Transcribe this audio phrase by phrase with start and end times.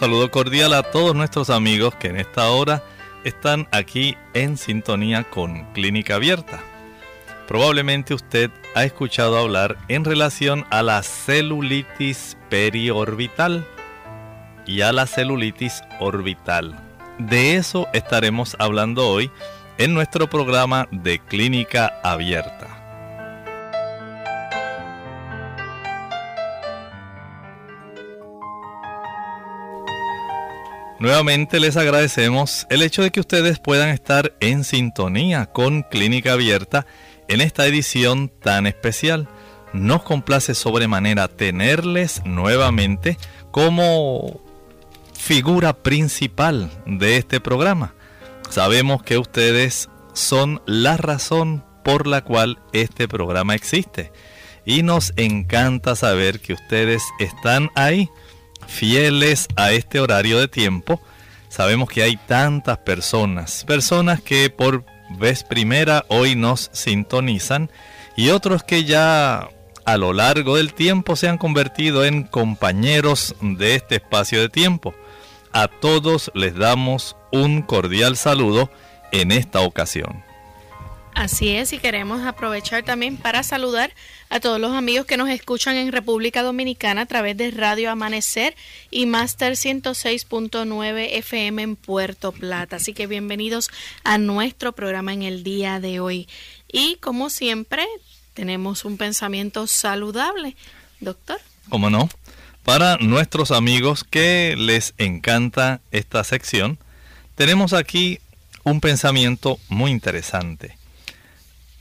[0.00, 2.82] Saludo cordial a todos nuestros amigos que en esta hora
[3.22, 6.60] están aquí en sintonía con Clínica Abierta.
[7.46, 13.66] Probablemente usted ha escuchado hablar en relación a la celulitis periorbital
[14.66, 16.78] y a la celulitis orbital.
[17.18, 19.30] De eso estaremos hablando hoy
[19.76, 22.69] en nuestro programa de Clínica Abierta.
[31.00, 36.86] Nuevamente les agradecemos el hecho de que ustedes puedan estar en sintonía con Clínica Abierta
[37.26, 39.26] en esta edición tan especial.
[39.72, 43.16] Nos complace sobremanera tenerles nuevamente
[43.50, 44.42] como
[45.14, 47.94] figura principal de este programa.
[48.50, 54.12] Sabemos que ustedes son la razón por la cual este programa existe.
[54.66, 58.10] Y nos encanta saber que ustedes están ahí
[58.70, 61.00] fieles a este horario de tiempo.
[61.48, 64.84] Sabemos que hay tantas personas, personas que por
[65.18, 67.70] vez primera hoy nos sintonizan
[68.16, 69.48] y otros que ya
[69.84, 74.94] a lo largo del tiempo se han convertido en compañeros de este espacio de tiempo.
[75.52, 78.70] A todos les damos un cordial saludo
[79.10, 80.29] en esta ocasión.
[81.20, 83.92] Así es, y queremos aprovechar también para saludar
[84.30, 88.56] a todos los amigos que nos escuchan en República Dominicana a través de Radio Amanecer
[88.90, 92.76] y Master 106.9 FM en Puerto Plata.
[92.76, 93.68] Así que bienvenidos
[94.02, 96.26] a nuestro programa en el día de hoy.
[96.72, 97.86] Y como siempre,
[98.32, 100.56] tenemos un pensamiento saludable,
[101.00, 101.38] doctor.
[101.68, 102.08] ¿Cómo no?
[102.64, 106.78] Para nuestros amigos que les encanta esta sección,
[107.34, 108.20] tenemos aquí
[108.64, 110.79] un pensamiento muy interesante.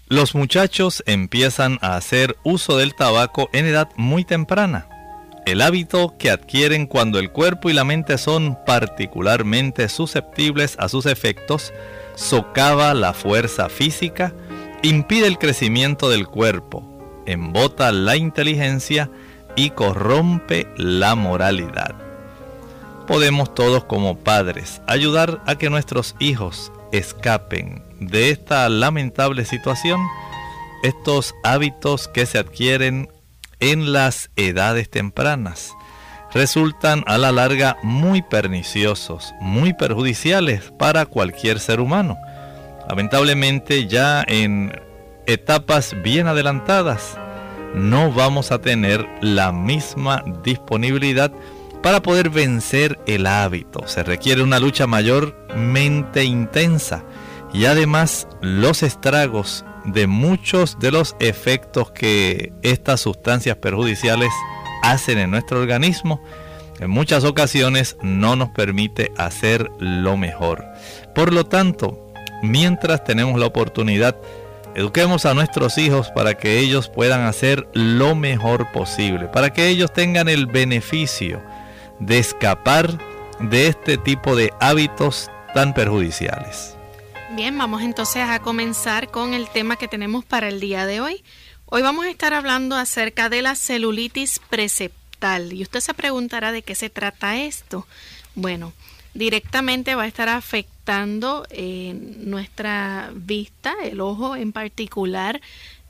[0.09, 4.88] Los muchachos empiezan a hacer uso del tabaco en edad muy temprana.
[5.46, 11.06] El hábito que adquieren cuando el cuerpo y la mente son particularmente susceptibles a sus
[11.06, 11.74] efectos
[12.16, 14.34] socava la fuerza física,
[14.81, 16.84] impide el crecimiento del cuerpo,
[17.28, 19.12] embota la inteligencia
[19.56, 21.94] y corrompe la moralidad.
[23.06, 30.01] Podemos todos como padres ayudar a que nuestros hijos escapen de esta lamentable situación,
[30.83, 33.09] estos hábitos que se adquieren
[33.59, 35.73] en las edades tempranas
[36.33, 42.17] resultan a la larga muy perniciosos, muy perjudiciales para cualquier ser humano.
[42.87, 44.79] Lamentablemente ya en
[45.25, 47.17] etapas bien adelantadas
[47.75, 51.31] no vamos a tener la misma disponibilidad
[51.83, 53.87] para poder vencer el hábito.
[53.87, 57.03] Se requiere una lucha mayormente intensa
[57.53, 64.31] y además los estragos de muchos de los efectos que estas sustancias perjudiciales
[64.83, 66.21] hacen en nuestro organismo,
[66.79, 70.65] en muchas ocasiones no nos permite hacer lo mejor.
[71.13, 74.16] Por lo tanto, mientras tenemos la oportunidad,
[74.75, 79.91] eduquemos a nuestros hijos para que ellos puedan hacer lo mejor posible, para que ellos
[79.91, 81.41] tengan el beneficio
[81.99, 82.97] de escapar
[83.40, 86.78] de este tipo de hábitos tan perjudiciales.
[87.40, 91.24] Bien, vamos entonces a comenzar con el tema que tenemos para el día de hoy.
[91.68, 96.64] Hoy vamos a estar hablando acerca de la celulitis preceptal y usted se preguntará de
[96.64, 97.88] qué se trata esto.
[98.36, 98.74] Bueno,
[99.14, 105.40] directamente va a estar afectando eh, nuestra vista, el ojo en particular,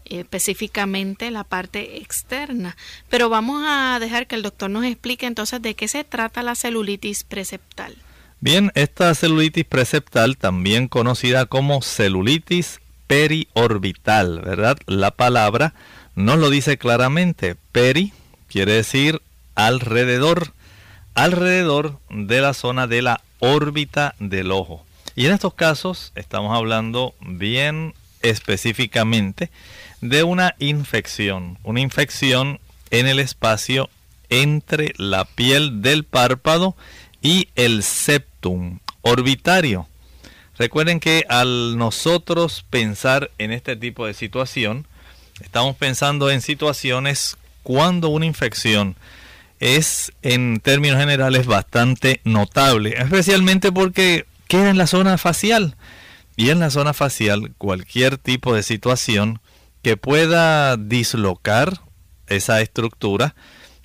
[0.06, 2.78] específicamente la parte externa.
[3.10, 6.54] Pero vamos a dejar que el doctor nos explique entonces de qué se trata la
[6.54, 7.96] celulitis preceptal.
[8.41, 14.77] Bien, esta celulitis preceptal, también conocida como celulitis periorbital, ¿verdad?
[14.86, 15.74] La palabra
[16.15, 17.57] nos lo dice claramente.
[17.74, 18.13] Peri
[18.47, 19.21] quiere decir
[19.56, 20.53] alrededor,
[21.15, 24.86] alrededor de la zona de la órbita del ojo.
[25.18, 29.51] Y en estos casos estamos hablando bien específicamente
[30.00, 33.89] de una infección, una infección en el espacio
[34.30, 36.77] entre la piel del párpado
[37.56, 39.88] el septum orbitario.
[40.57, 44.88] Recuerden que al nosotros pensar en este tipo de situación,
[45.42, 48.95] estamos pensando en situaciones cuando una infección
[49.60, 55.75] es en términos generales bastante notable, especialmente porque queda en la zona facial.
[56.36, 59.42] Y en la zona facial cualquier tipo de situación
[59.81, 61.81] que pueda dislocar
[62.27, 63.36] esa estructura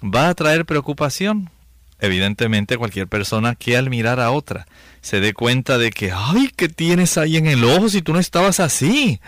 [0.02, 1.50] va a traer preocupación.
[2.00, 4.66] Evidentemente cualquier persona que al mirar a otra
[5.00, 8.18] se dé cuenta de que, ay, ¿qué tienes ahí en el ojo si tú no
[8.18, 9.20] estabas así?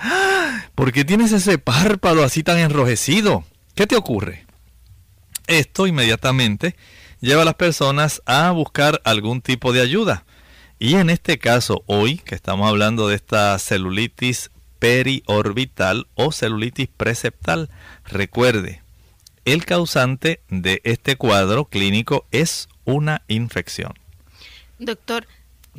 [0.74, 3.44] ¿Por qué tienes ese párpado así tan enrojecido?
[3.74, 4.46] ¿Qué te ocurre?
[5.46, 6.76] Esto inmediatamente
[7.20, 10.24] lleva a las personas a buscar algún tipo de ayuda.
[10.78, 17.70] Y en este caso, hoy que estamos hablando de esta celulitis periorbital o celulitis preceptal,
[18.04, 18.82] recuerde,
[19.46, 23.94] el causante de este cuadro clínico es una infección.
[24.78, 25.26] Doctor,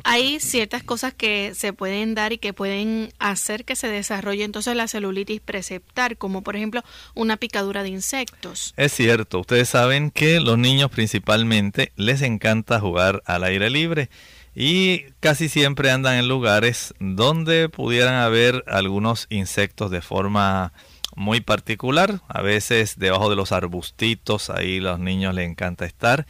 [0.04, 4.74] hay ciertas cosas que se pueden dar y que pueden hacer que se desarrolle entonces
[4.74, 6.82] la celulitis preceptal, como por ejemplo
[7.14, 8.72] una picadura de insectos.
[8.76, 14.08] Es cierto, ustedes saben que los niños principalmente les encanta jugar al aire libre
[14.54, 20.72] y casi siempre andan en lugares donde pudieran haber algunos insectos de forma
[21.18, 26.26] muy particular, a veces debajo de los arbustitos, ahí los niños les encanta estar,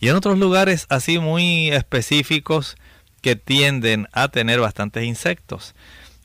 [0.00, 2.76] y en otros lugares así muy específicos
[3.20, 5.74] que tienden a tener bastantes insectos.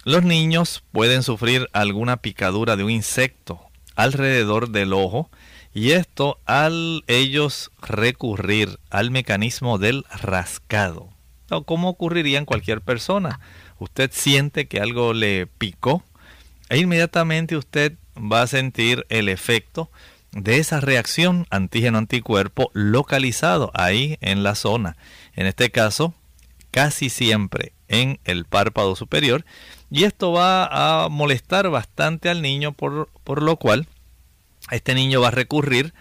[0.03, 3.59] Los niños pueden sufrir alguna picadura de un insecto
[3.95, 5.29] alrededor del ojo
[5.73, 11.15] y esto al ellos recurrir al mecanismo del rascado
[11.65, 13.39] como ocurriría en cualquier persona.
[13.79, 16.03] Usted siente que algo le picó
[16.69, 19.89] e inmediatamente usted va a sentir el efecto
[20.31, 24.97] de esa reacción antígeno-anticuerpo localizado ahí en la zona.
[25.33, 26.13] En este caso,
[26.71, 29.45] casi siempre en el párpado superior.
[29.89, 33.87] Y esto va a molestar bastante al niño, por, por lo cual
[34.71, 35.93] este niño va a recurrir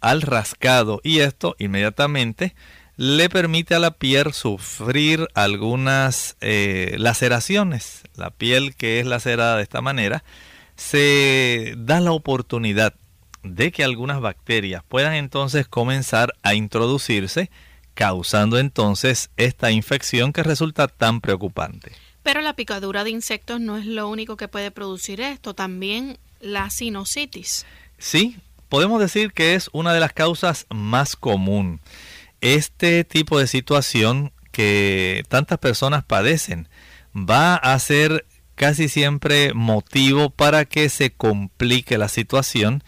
[0.00, 1.00] al rascado.
[1.04, 2.54] Y esto inmediatamente
[2.96, 8.02] le permite a la piel sufrir algunas eh, laceraciones.
[8.16, 10.24] La piel que es lacerada de esta manera
[10.82, 12.94] se da la oportunidad
[13.42, 17.50] de que algunas bacterias puedan entonces comenzar a introducirse,
[17.94, 21.92] causando entonces esta infección que resulta tan preocupante.
[22.22, 26.70] Pero la picadura de insectos no es lo único que puede producir esto, también la
[26.70, 27.64] sinusitis.
[27.98, 28.36] Sí,
[28.68, 31.80] podemos decir que es una de las causas más común
[32.40, 36.68] este tipo de situación que tantas personas padecen
[37.14, 42.82] va a ser casi siempre motivo para que se complique la situación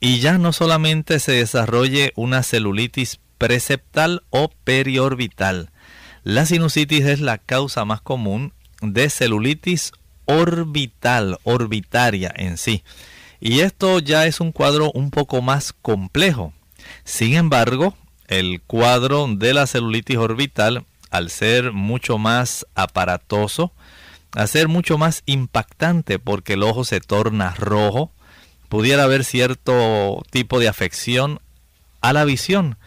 [0.00, 5.70] y ya no solamente se desarrolle una celulitis preceptal o periorbital.
[6.24, 9.92] La sinusitis es la causa más común de celulitis
[10.26, 12.84] orbital, orbitaria en sí.
[13.40, 16.52] Y esto ya es un cuadro un poco más complejo.
[17.04, 17.96] Sin embargo,
[18.26, 23.72] el cuadro de la celulitis orbital, al ser mucho más aparatoso,
[24.38, 28.12] a ser mucho más impactante porque el ojo se torna rojo,
[28.68, 31.40] pudiera haber cierto tipo de afección
[32.02, 32.78] a la visión.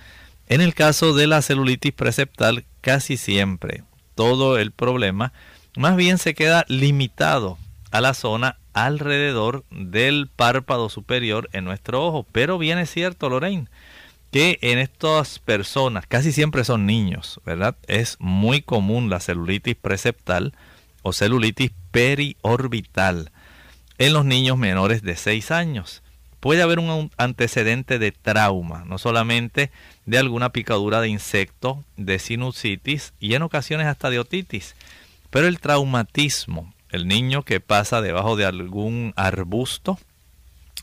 [0.48, 3.84] En el caso de la celulitis preceptal, casi siempre
[4.16, 5.34] todo el problema
[5.76, 7.58] más bien se queda limitado
[7.92, 12.26] a la zona alrededor del párpado superior en nuestro ojo.
[12.32, 13.68] Pero bien es cierto, Lorraine,
[14.32, 17.76] que en estas personas, casi siempre son niños, ¿verdad?
[17.88, 20.54] Es muy común la celulitis preceptal
[21.02, 23.32] o celulitis periorbital
[23.98, 26.02] en los niños menores de 6 años.
[26.40, 29.72] Puede haber un antecedente de trauma, no solamente
[30.08, 34.76] de alguna picadura de insecto, de sinusitis y en ocasiones hasta de otitis,
[35.30, 40.00] pero el traumatismo, el niño que pasa debajo de algún arbusto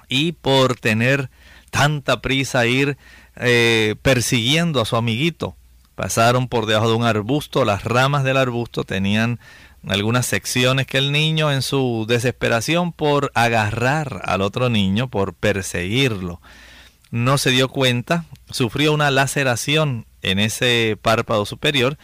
[0.09, 1.29] y por tener
[1.71, 2.97] tanta prisa ir
[3.37, 5.57] eh, persiguiendo a su amiguito.
[5.95, 9.41] Pasaron por debajo de un arbusto, las ramas del arbusto tenían
[9.87, 16.41] algunas secciones que el niño en su desesperación por agarrar al otro niño, por perseguirlo,
[17.11, 21.99] no se dio cuenta, sufrió una laceración en ese párpado superior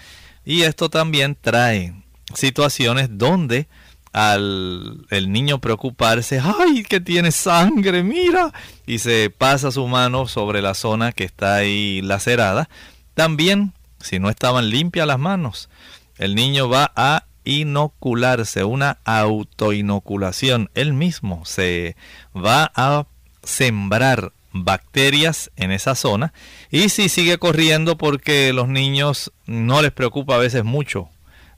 [0.44, 1.94] y esto también trae
[2.34, 3.68] situaciones donde
[4.12, 8.52] al el niño preocuparse, ay, que tiene sangre, mira,
[8.86, 12.68] y se pasa su mano sobre la zona que está ahí lacerada,
[13.14, 15.68] también, si no estaban limpias las manos,
[16.16, 20.70] el niño va a inocularse, una autoinoculación.
[20.74, 21.96] Él mismo se
[22.34, 23.06] va a
[23.42, 26.32] sembrar bacterias en esa zona
[26.70, 31.08] y si sigue corriendo porque los niños no les preocupa a veces mucho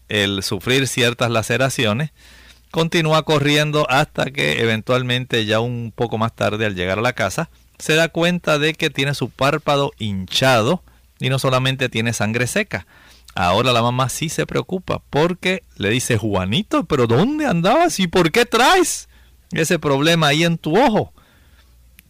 [0.08, 2.12] el sufrir ciertas laceraciones,
[2.70, 7.50] continúa corriendo hasta que eventualmente ya un poco más tarde al llegar a la casa
[7.78, 10.82] se da cuenta de que tiene su párpado hinchado
[11.18, 12.86] y no solamente tiene sangre seca.
[13.36, 18.32] Ahora la mamá sí se preocupa porque le dice, Juanito, pero ¿dónde andabas y por
[18.32, 19.10] qué traes
[19.52, 21.12] ese problema ahí en tu ojo?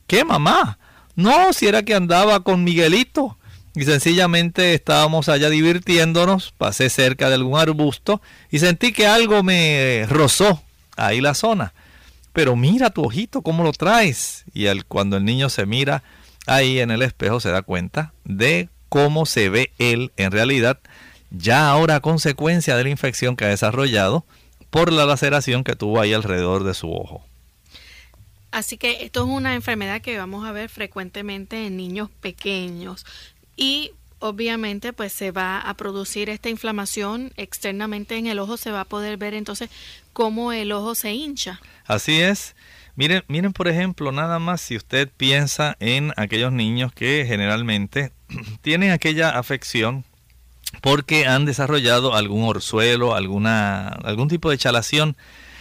[0.06, 0.78] ¿Qué mamá?
[1.16, 3.36] No, si era que andaba con Miguelito.
[3.74, 10.06] Y sencillamente estábamos allá divirtiéndonos, pasé cerca de algún arbusto y sentí que algo me
[10.08, 10.62] rozó
[10.96, 11.74] ahí la zona.
[12.32, 14.44] Pero mira tu ojito, ¿cómo lo traes?
[14.54, 16.04] Y cuando el niño se mira
[16.46, 20.78] ahí en el espejo se da cuenta de cómo se ve él en realidad,
[21.30, 24.24] ya ahora a consecuencia de la infección que ha desarrollado
[24.70, 27.24] por la laceración que tuvo ahí alrededor de su ojo.
[28.50, 33.04] Así que esto es una enfermedad que vamos a ver frecuentemente en niños pequeños
[33.56, 38.82] y obviamente pues se va a producir esta inflamación externamente en el ojo, se va
[38.82, 39.68] a poder ver entonces
[40.12, 41.60] cómo el ojo se hincha.
[41.84, 42.54] Así es.
[42.94, 48.12] Miren, miren por ejemplo, nada más si usted piensa en aquellos niños que generalmente
[48.62, 50.04] tienen aquella afección
[50.80, 55.16] porque han desarrollado algún orzuelo, alguna, algún tipo de chalación,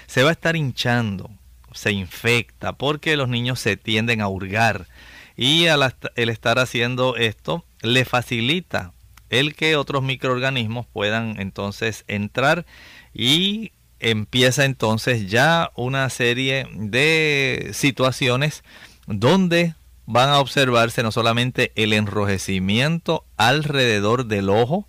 [0.08, 1.30] se va a estar hinchando
[1.76, 4.88] se infecta, porque los niños se tienden a hurgar.
[5.36, 8.94] Y al el estar haciendo esto le facilita
[9.30, 12.66] el que otros microorganismos puedan entonces entrar
[13.14, 18.64] y empieza entonces ya una serie de situaciones
[19.08, 24.88] donde van a observarse no solamente el enrojecimiento alrededor del ojo,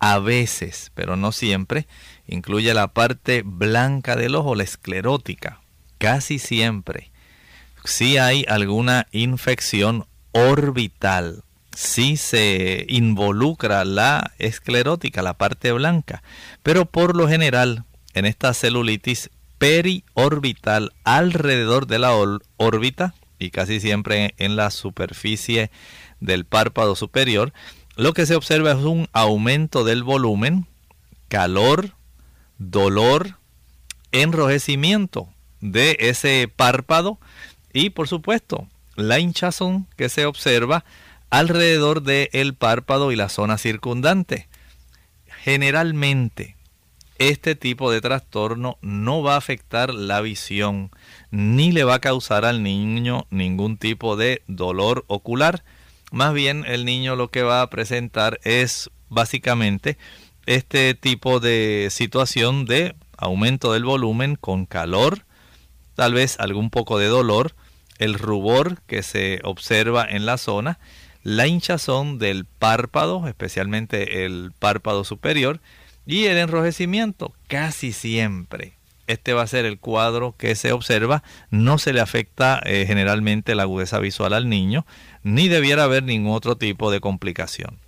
[0.00, 1.86] a veces, pero no siempre,
[2.26, 5.60] incluye la parte blanca del ojo, la esclerótica,
[5.98, 7.10] casi siempre,
[7.84, 16.22] si hay alguna infección orbital, si se involucra la esclerótica, la parte blanca,
[16.62, 22.12] pero por lo general en esta celulitis periorbital alrededor de la
[22.56, 25.70] órbita y casi siempre en la superficie
[26.20, 27.52] del párpado superior,
[28.00, 30.66] lo que se observa es un aumento del volumen,
[31.28, 31.90] calor,
[32.56, 33.36] dolor,
[34.10, 35.28] enrojecimiento,
[35.60, 37.18] de ese párpado
[37.74, 38.66] y por supuesto
[38.96, 40.86] la hinchazón que se observa
[41.28, 44.48] alrededor del párpado y la zona circundante.
[45.44, 46.56] Generalmente
[47.18, 50.90] este tipo de trastorno no va a afectar la visión
[51.30, 55.62] ni le va a causar al niño ningún tipo de dolor ocular.
[56.10, 59.96] Más bien el niño lo que va a presentar es básicamente
[60.46, 65.24] este tipo de situación de aumento del volumen con calor,
[65.94, 67.54] tal vez algún poco de dolor,
[67.98, 70.80] el rubor que se observa en la zona,
[71.22, 75.60] la hinchazón del párpado, especialmente el párpado superior,
[76.06, 78.79] y el enrojecimiento casi siempre.
[79.10, 81.24] Este va a ser el cuadro que se observa.
[81.50, 84.86] No se le afecta eh, generalmente la agudeza visual al niño,
[85.24, 87.80] ni debiera haber ningún otro tipo de complicación.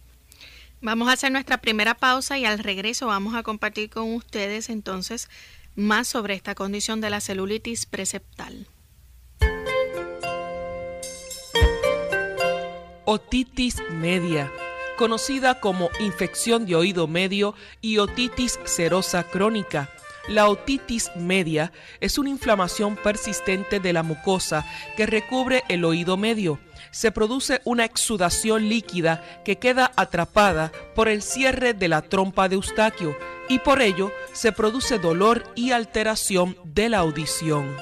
[0.81, 5.31] Vamos a hacer nuestra primera pausa y al regreso vamos a compartir con ustedes entonces
[5.77, 8.67] más sobre esta condición de la celulitis preceptal.
[13.05, 14.51] Otitis media,
[14.99, 19.89] conocida como infección de oído medio y otitis serosa crónica.
[20.29, 24.65] La otitis media es una inflamación persistente de la mucosa
[24.97, 26.61] que recubre el oído medio
[26.93, 32.57] se produce una exudación líquida que queda atrapada por el cierre de la trompa de
[32.57, 33.17] Eustaquio
[33.49, 37.75] y por ello se produce dolor y alteración de la audición.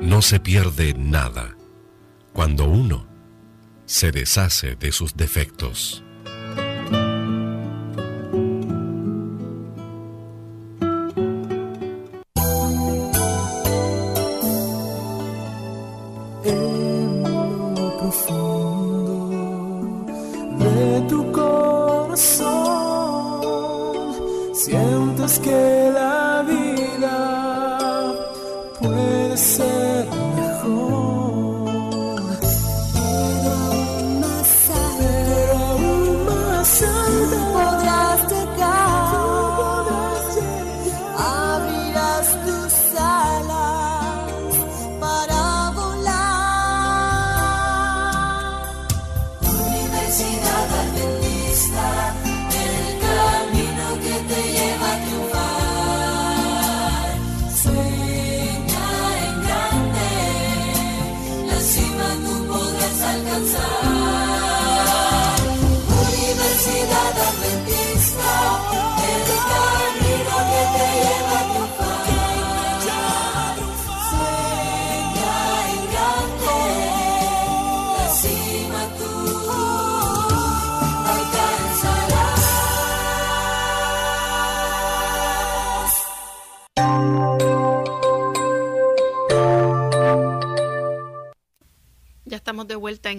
[0.00, 1.56] No se pierde nada
[2.32, 3.06] cuando uno
[3.84, 6.02] se deshace de sus defectos.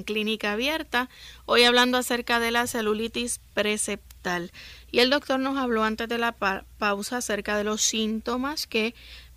[0.03, 1.09] Clínica abierta,
[1.45, 4.51] hoy hablando acerca de la celulitis preceptal.
[4.91, 8.93] Y el doctor nos habló antes de la pausa acerca de los síntomas que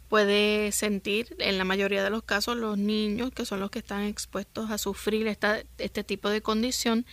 [0.08, 4.02] puede sentir en la mayoría de los casos los niños, que son los que están
[4.02, 7.06] expuestos a sufrir esta, este tipo de condición,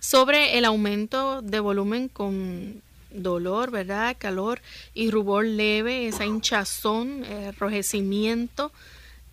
[0.00, 4.16] sobre el aumento de volumen con dolor, ¿verdad?
[4.18, 4.60] Calor
[4.94, 8.72] y rubor leve, esa hinchazón, enrojecimiento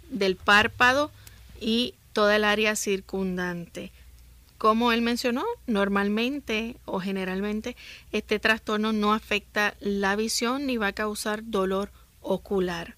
[0.10, 1.12] del párpado
[1.60, 3.92] y toda el área circundante.
[4.58, 7.78] Como él mencionó, normalmente o generalmente
[8.12, 12.96] este trastorno no afecta la visión ni va a causar dolor ocular.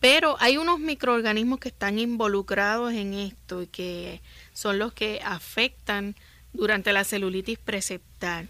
[0.00, 4.20] Pero hay unos microorganismos que están involucrados en esto y que
[4.52, 6.16] son los que afectan
[6.52, 8.48] durante la celulitis preceptal.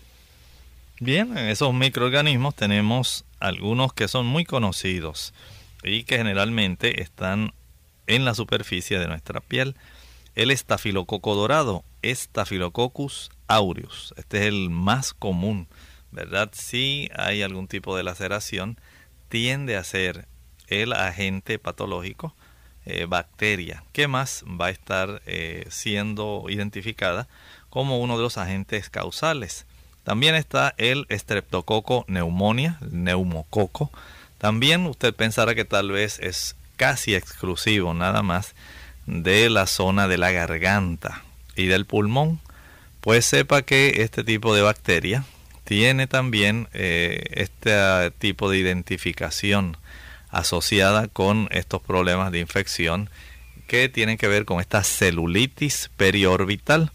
[0.98, 5.34] Bien, en esos microorganismos tenemos algunos que son muy conocidos
[5.82, 7.52] y que generalmente están
[8.06, 9.76] en la superficie de nuestra piel
[10.36, 14.14] el estafilococo dorado, Staphylococcus aureus.
[14.16, 15.66] Este es el más común,
[16.12, 16.50] ¿verdad?
[16.52, 18.78] Si hay algún tipo de laceración,
[19.28, 20.28] tiende a ser
[20.68, 22.34] el agente patológico,
[22.84, 27.26] eh, bacteria, que más va a estar eh, siendo identificada
[27.70, 29.66] como uno de los agentes causales.
[30.04, 33.90] También está el estreptococo neumonia, neumococo.
[34.38, 38.54] También usted pensará que tal vez es casi exclusivo nada más
[39.06, 41.22] de la zona de la garganta
[41.54, 42.40] y del pulmón,
[43.00, 45.24] pues sepa que este tipo de bacteria
[45.64, 49.76] tiene también eh, este tipo de identificación
[50.30, 53.10] asociada con estos problemas de infección
[53.66, 56.92] que tienen que ver con esta celulitis periorbital.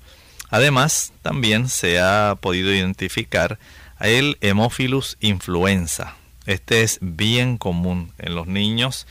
[0.50, 3.58] Además, también se ha podido identificar
[4.00, 6.15] el Hemophilus influenza.
[6.45, 9.08] Este es bien común en los niños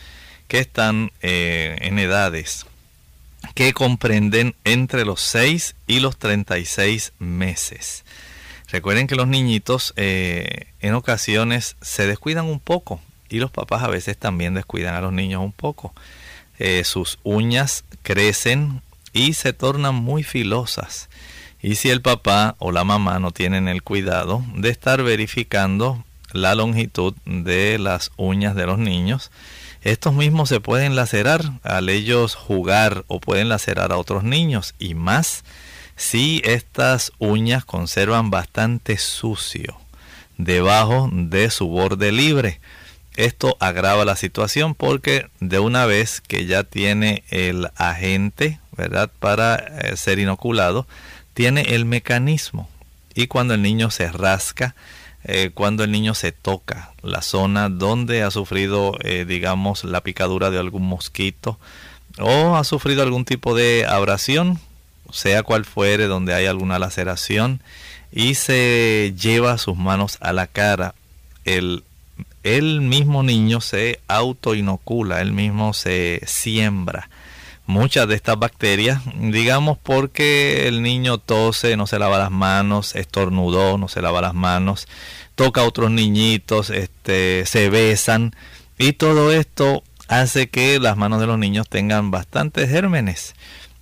[0.48, 2.66] que están eh, en edades
[3.54, 8.04] que comprenden entre los 6 y los 36 meses.
[8.70, 13.88] Recuerden que los niñitos eh, en ocasiones se descuidan un poco y los papás a
[13.88, 15.92] veces también descuidan a los niños un poco.
[16.58, 21.08] Eh, sus uñas crecen y se tornan muy filosas.
[21.62, 26.54] Y si el papá o la mamá no tienen el cuidado de estar verificando la
[26.54, 29.30] longitud de las uñas de los niños,
[29.82, 34.94] estos mismos se pueden lacerar al ellos jugar o pueden lacerar a otros niños y
[34.94, 35.44] más
[35.96, 39.78] si estas uñas conservan bastante sucio
[40.38, 42.60] debajo de su borde libre.
[43.16, 49.10] Esto agrava la situación porque de una vez que ya tiene el agente, ¿verdad?
[49.18, 50.86] Para eh, ser inoculado,
[51.34, 52.68] tiene el mecanismo.
[53.14, 54.74] Y cuando el niño se rasca,
[55.24, 60.50] eh, cuando el niño se toca la zona donde ha sufrido, eh, digamos, la picadura
[60.50, 61.58] de algún mosquito
[62.18, 64.58] o ha sufrido algún tipo de abrasión,
[65.12, 67.62] sea cual fuere, donde hay alguna laceración,
[68.12, 70.94] y se lleva sus manos a la cara,
[71.44, 71.84] el,
[72.42, 77.08] el mismo niño se autoinocula, él mismo se siembra
[77.70, 83.78] muchas de estas bacterias, digamos porque el niño tose, no se lava las manos, estornudó,
[83.78, 84.86] no se lava las manos,
[85.36, 88.34] toca a otros niñitos, este, se besan
[88.76, 93.34] y todo esto hace que las manos de los niños tengan bastantes gérmenes.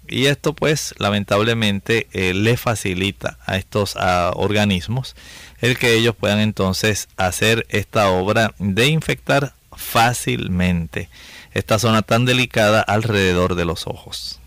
[0.06, 3.94] Y esto pues lamentablemente eh, le facilita a estos
[4.34, 5.16] organismos
[5.60, 11.08] el que ellos puedan entonces hacer esta obra de infectar fácilmente
[11.52, 14.40] esta zona tan delicada alrededor de los ojos.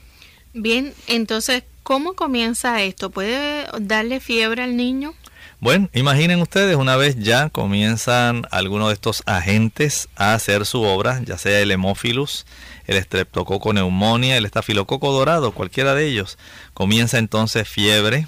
[0.53, 3.09] Bien, entonces, ¿cómo comienza esto?
[3.09, 5.13] ¿Puede darle fiebre al niño?
[5.61, 11.21] Bueno, imaginen ustedes, una vez ya comienzan algunos de estos agentes a hacer su obra,
[11.23, 12.47] ya sea el hemófilus,
[12.87, 16.39] el estreptococo neumonía, el estafilococo dorado, cualquiera de ellos,
[16.73, 18.27] comienza entonces fiebre.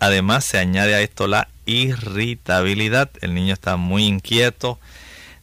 [0.00, 3.08] Además, se añade a esto la irritabilidad.
[3.20, 4.80] El niño está muy inquieto,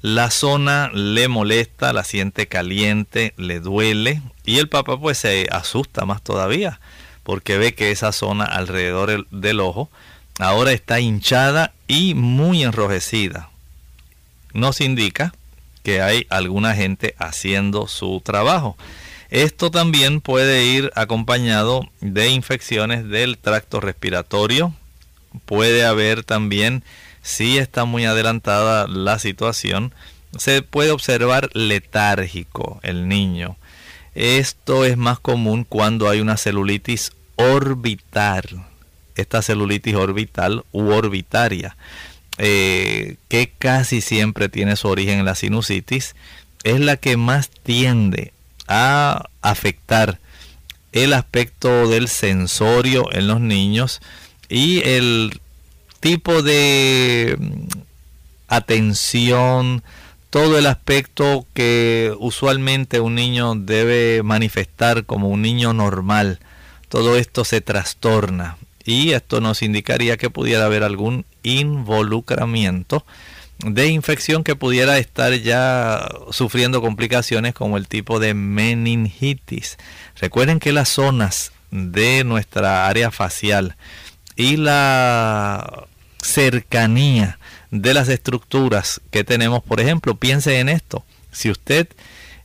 [0.01, 6.05] la zona le molesta, la siente caliente, le duele y el papá pues se asusta
[6.05, 6.79] más todavía
[7.23, 9.89] porque ve que esa zona alrededor del ojo
[10.39, 13.49] ahora está hinchada y muy enrojecida.
[14.53, 15.33] Nos indica
[15.83, 18.77] que hay alguna gente haciendo su trabajo.
[19.29, 24.73] Esto también puede ir acompañado de infecciones del tracto respiratorio.
[25.45, 26.83] Puede haber también,
[27.21, 29.93] si está muy adelantada la situación,
[30.38, 33.57] se puede observar letárgico el niño.
[34.15, 38.43] Esto es más común cuando hay una celulitis orbital.
[39.15, 41.75] Esta celulitis orbital u orbitaria,
[42.38, 46.15] eh, que casi siempre tiene su origen en la sinusitis,
[46.63, 48.34] es la que más tiende
[48.67, 50.19] a afectar
[50.91, 54.01] el aspecto del sensorio en los niños
[54.49, 55.39] y el
[56.01, 57.79] tipo de mm,
[58.49, 59.83] atención,
[60.29, 66.39] todo el aspecto que usualmente un niño debe manifestar como un niño normal,
[66.89, 73.05] todo esto se trastorna y esto nos indicaría que pudiera haber algún involucramiento
[73.59, 79.77] de infección que pudiera estar ya sufriendo complicaciones como el tipo de meningitis.
[80.19, 83.75] Recuerden que las zonas de nuestra área facial
[84.35, 85.87] y la
[86.21, 87.39] cercanía
[87.71, 89.63] de las estructuras que tenemos.
[89.63, 91.03] Por ejemplo, piense en esto.
[91.31, 91.88] Si usted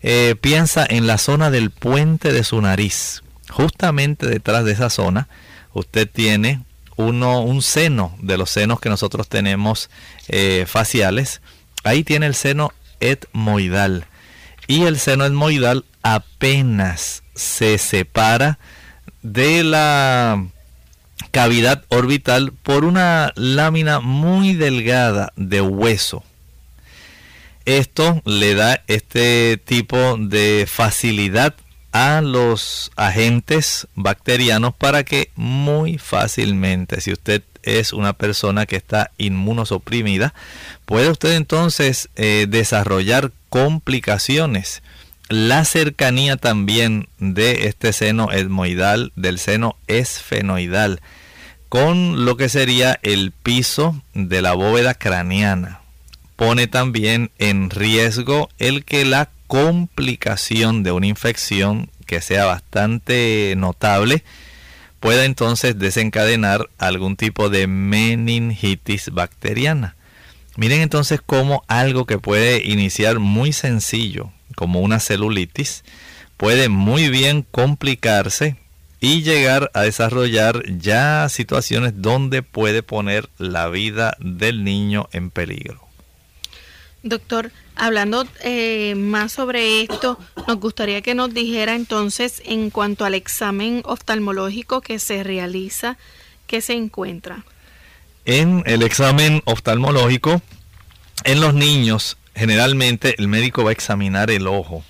[0.03, 5.29] eh, piensa en la zona del puente de su nariz, justamente detrás de esa zona,
[5.73, 6.63] usted tiene
[6.97, 9.91] uno, un seno de los senos que nosotros tenemos
[10.29, 11.41] eh, faciales.
[11.85, 14.07] Ahí tiene el seno etmoidal.
[14.67, 18.59] Y el seno etmoidal apenas se separa
[19.23, 20.47] de la
[21.31, 26.23] cavidad orbital por una lámina muy delgada de hueso.
[27.65, 31.55] Esto le da este tipo de facilidad
[31.93, 39.11] a los agentes bacterianos para que muy fácilmente, si usted es una persona que está
[39.19, 40.33] inmunosoprimida,
[40.85, 44.83] puede usted entonces eh, desarrollar complicaciones.
[45.29, 51.01] La cercanía también de este seno etmoidal, del seno esfenoidal,
[51.69, 55.81] con lo que sería el piso de la bóveda craneana.
[56.37, 64.23] Pone también en riesgo el que la complicación de una infección que sea bastante notable
[65.01, 69.97] pueda entonces desencadenar algún tipo de meningitis bacteriana.
[70.57, 75.85] Miren entonces cómo algo que puede iniciar muy sencillo, como una celulitis,
[76.37, 78.57] puede muy bien complicarse
[79.01, 85.87] y llegar a desarrollar ya situaciones donde puede poner la vida del niño en peligro.
[87.03, 93.15] Doctor, hablando eh, más sobre esto, nos gustaría que nos dijera entonces en cuanto al
[93.15, 95.99] examen oftalmológico que se realiza,
[96.49, 97.45] ¿qué se encuentra?
[98.25, 100.43] En el examen oftalmológico,
[101.23, 104.85] en los niños, generalmente el médico va a examinar el ojo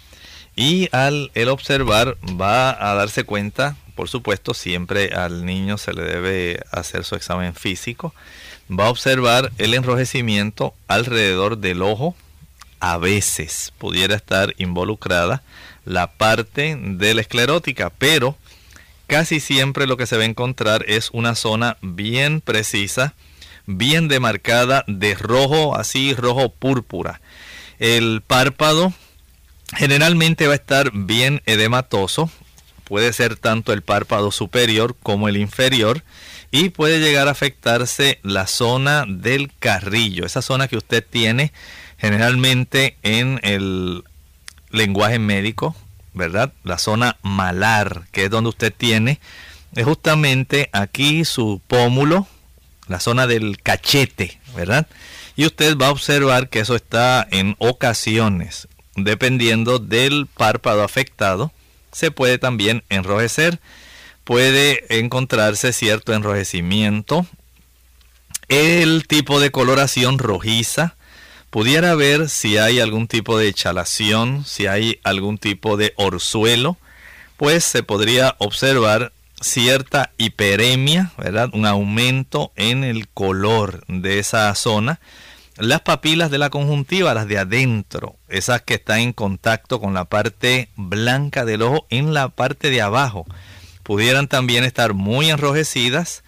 [0.55, 6.03] y al el observar va a darse cuenta, por supuesto, siempre al niño se le
[6.03, 8.13] debe hacer su examen físico
[8.71, 12.15] va a observar el enrojecimiento alrededor del ojo.
[12.81, 15.43] A veces pudiera estar involucrada
[15.85, 18.37] la parte de la esclerótica, pero
[19.07, 23.15] casi siempre lo que se va a encontrar es una zona bien precisa,
[23.67, 27.21] bien demarcada de rojo, así rojo púrpura.
[27.79, 28.93] El párpado
[29.77, 32.31] generalmente va a estar bien edematoso,
[32.85, 36.03] puede ser tanto el párpado superior como el inferior
[36.51, 41.53] y puede llegar a afectarse la zona del carrillo, esa zona que usted tiene
[41.99, 44.05] generalmente en el
[44.71, 45.75] lenguaje médico,
[46.15, 46.53] ¿verdad?
[46.63, 49.21] La zona malar, que es donde usted tiene,
[49.75, 52.27] es justamente aquí su pómulo,
[52.89, 54.87] la zona del cachete, ¿verdad?
[55.37, 61.53] Y usted va a observar que eso está en ocasiones, dependiendo del párpado afectado,
[61.93, 63.61] se puede también enrojecer
[64.27, 67.27] puede encontrarse cierto enrojecimiento.
[68.49, 70.97] El tipo de coloración rojiza.
[71.51, 76.77] Pudiera ver si hay algún tipo de chalación, si hay algún tipo de orzuelo,
[77.37, 81.51] pues se podría observar cierta hiperemia, ¿verdad?
[81.53, 85.01] Un aumento en el color de esa zona.
[85.57, 90.05] Las papilas de la conjuntiva, las de adentro, esas que están en contacto con la
[90.05, 93.25] parte blanca del ojo en la parte de abajo,
[93.83, 96.25] pudieran también estar muy enrojecidas.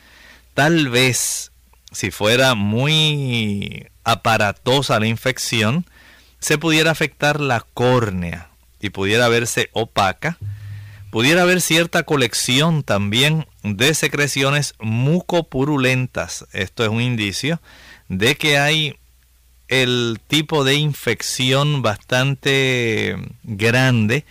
[0.55, 1.53] Tal vez,
[1.93, 5.85] si fuera muy aparatosa la infección,
[6.39, 8.49] se pudiera afectar la córnea
[8.81, 10.39] y pudiera verse opaca.
[11.11, 16.47] Pudiera haber cierta colección también de secreciones mucopurulentas.
[16.53, 17.61] Esto es un indicio
[18.09, 18.97] de que hay
[19.69, 24.25] el tipo de infección bastante grande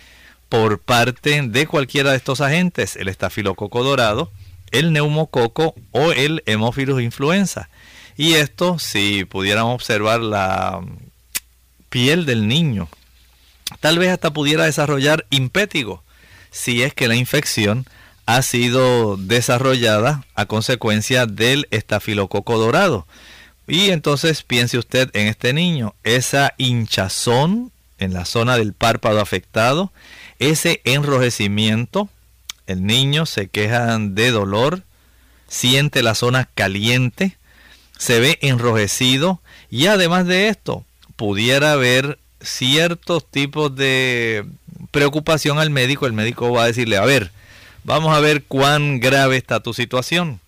[0.49, 4.31] por parte de cualquiera de estos agentes, el estafilococo dorado,
[4.71, 7.69] el neumococo o el hemófilus influenza.
[8.15, 10.81] Y esto, si pudiéramos observar la
[11.89, 12.89] piel del niño,
[13.79, 16.03] tal vez hasta pudiera desarrollar impétigo,
[16.51, 17.85] si es que la infección
[18.25, 23.07] ha sido desarrollada a consecuencia del estafilococo dorado.
[23.67, 29.91] Y entonces piense usted en este niño, esa hinchazón en la zona del párpado afectado,
[30.39, 32.09] ese enrojecimiento,
[32.67, 34.83] el niño se queja de dolor,
[35.47, 37.37] siente la zona caliente,
[37.97, 44.45] se ve enrojecido y además de esto, pudiera haber ciertos tipos de
[44.97, 46.07] preocupación al médico.
[46.07, 47.31] El médico va a decirle, a ver,
[47.83, 50.39] vamos a ver cuán grave está tu situación.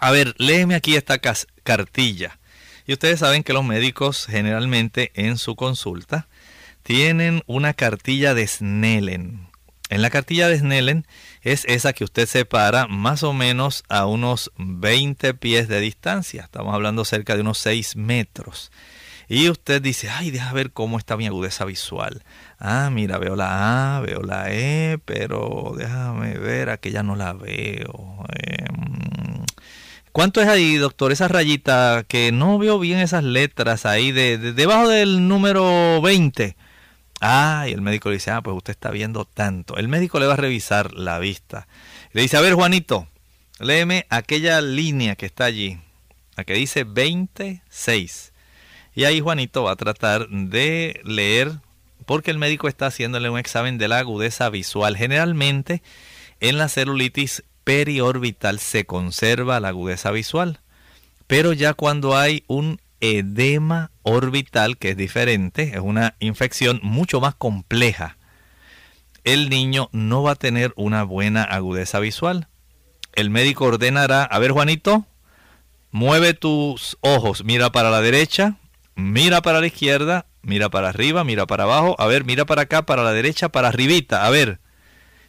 [0.00, 2.38] A ver, léeme aquí esta cartilla.
[2.86, 6.26] Y ustedes saben que los médicos generalmente en su consulta
[6.84, 9.46] tienen una cartilla de Snellen.
[9.90, 11.06] En la cartilla de Snellen
[11.42, 16.44] es esa que usted separa más o menos a unos 20 pies de distancia.
[16.44, 18.70] Estamos hablando cerca de unos 6 metros.
[19.28, 22.22] Y usted dice, ay, deja ver cómo está mi agudeza visual.
[22.58, 28.24] Ah, mira, veo la A, veo la E, pero déjame ver, aquella no la veo.
[28.34, 29.44] Em,
[30.12, 31.12] ¿Cuánto es ahí, doctor?
[31.12, 36.56] Esa rayita que no veo bien esas letras ahí de, debajo del número 20.
[37.20, 39.76] Ah, y el médico le dice, ah, pues usted está viendo tanto.
[39.76, 41.66] El médico le va a revisar la vista.
[42.12, 43.08] Le dice, a ver, Juanito,
[43.58, 45.78] léeme aquella línea que está allí,
[46.36, 48.32] la que dice 26.
[48.94, 51.52] Y ahí Juanito va a tratar de leer,
[52.06, 54.96] porque el médico está haciéndole un examen de la agudeza visual.
[54.96, 55.82] Generalmente,
[56.40, 60.60] en la celulitis periorbital se conserva la agudeza visual,
[61.26, 67.34] pero ya cuando hay un edema orbital, que es diferente, es una infección mucho más
[67.34, 68.16] compleja,
[69.24, 72.46] el niño no va a tener una buena agudeza visual.
[73.12, 75.04] El médico ordenará, a ver Juanito,
[75.90, 78.56] mueve tus ojos, mira para la derecha,
[78.94, 82.86] mira para la izquierda, mira para arriba, mira para abajo, a ver, mira para acá,
[82.86, 84.60] para la derecha, para arribita, a ver.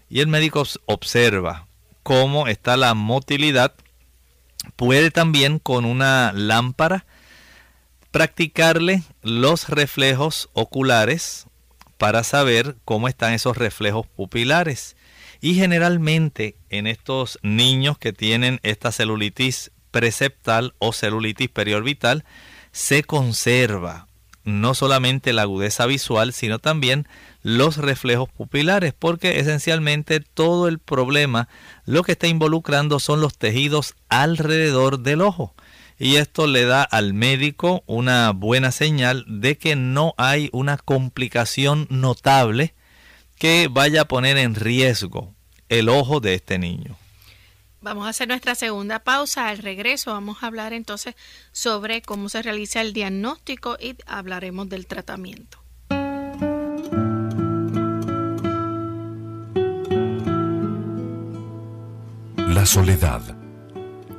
[0.09, 1.67] Y el médico observa
[2.03, 3.73] cómo está la motilidad.
[4.75, 7.05] Puede también con una lámpara
[8.11, 11.47] practicarle los reflejos oculares
[11.97, 14.95] para saber cómo están esos reflejos pupilares.
[15.41, 22.23] Y generalmente en estos niños que tienen esta celulitis preceptal o celulitis periorbital,
[22.71, 24.06] se conserva
[24.47, 27.07] no solamente la agudeza visual, sino también
[27.43, 31.49] los reflejos pupilares, porque esencialmente todo el problema
[31.85, 35.53] lo que está involucrando son los tejidos alrededor del ojo
[35.99, 41.87] y esto le da al médico una buena señal de que no hay una complicación
[41.89, 42.75] notable
[43.37, 45.33] que vaya a poner en riesgo
[45.69, 46.97] el ojo de este niño.
[47.81, 49.49] Vamos a hacer nuestra segunda pausa.
[49.49, 51.15] Al regreso vamos a hablar entonces
[51.51, 55.59] sobre cómo se realiza el diagnóstico y hablaremos del tratamiento.
[62.37, 63.21] La soledad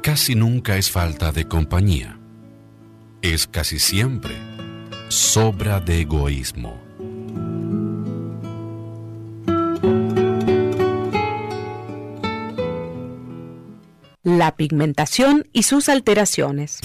[0.03, 2.18] casi nunca es falta de compañía.
[3.21, 4.37] Es casi siempre
[5.09, 6.78] sobra de egoísmo.
[14.37, 16.81] La pigmentación y sus alteraciones.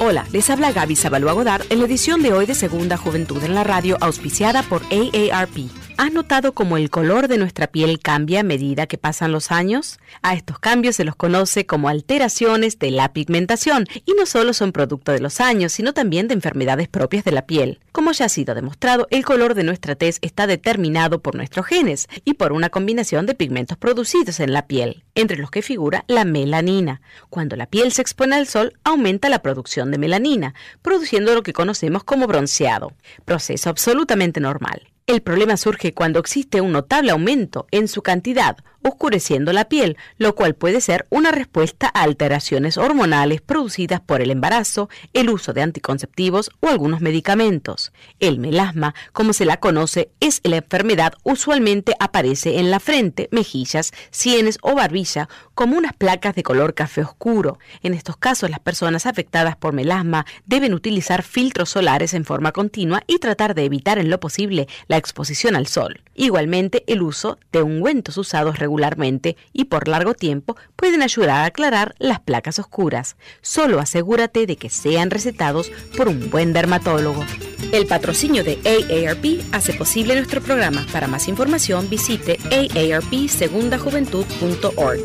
[0.00, 3.54] Hola, les habla Gaby Sabalua Godard en la edición de hoy de Segunda Juventud en
[3.54, 5.83] la Radio, auspiciada por AARP.
[5.96, 10.00] ¿Has notado cómo el color de nuestra piel cambia a medida que pasan los años?
[10.22, 14.72] A estos cambios se los conoce como alteraciones de la pigmentación y no solo son
[14.72, 17.78] producto de los años, sino también de enfermedades propias de la piel.
[17.92, 22.08] Como ya ha sido demostrado, el color de nuestra tez está determinado por nuestros genes
[22.24, 26.24] y por una combinación de pigmentos producidos en la piel, entre los que figura la
[26.24, 27.02] melanina.
[27.30, 31.52] Cuando la piel se expone al sol, aumenta la producción de melanina, produciendo lo que
[31.52, 32.92] conocemos como bronceado,
[33.24, 34.88] proceso absolutamente normal.
[35.06, 40.34] El problema surge cuando existe un notable aumento en su cantidad oscureciendo la piel, lo
[40.34, 45.62] cual puede ser una respuesta a alteraciones hormonales producidas por el embarazo, el uso de
[45.62, 47.92] anticonceptivos o algunos medicamentos.
[48.20, 53.92] El melasma, como se la conoce, es la enfermedad usualmente aparece en la frente, mejillas,
[54.10, 57.58] sienes o barbilla como unas placas de color café oscuro.
[57.82, 63.02] En estos casos, las personas afectadas por melasma deben utilizar filtros solares en forma continua
[63.06, 66.02] y tratar de evitar en lo posible la la exposición al sol.
[66.14, 71.96] Igualmente, el uso de ungüentos usados regularmente y por largo tiempo pueden ayudar a aclarar
[71.98, 73.16] las placas oscuras.
[73.42, 77.24] Solo asegúrate de que sean recetados por un buen dermatólogo.
[77.72, 80.86] El patrocinio de AARP hace posible nuestro programa.
[80.92, 85.00] Para más información visite aarpsegundajuventud.org.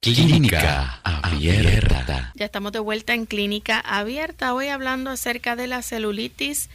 [0.00, 2.32] Clínica Abierta.
[2.34, 6.70] Ya estamos de vuelta en Clínica Abierta, hoy hablando acerca de la celulitis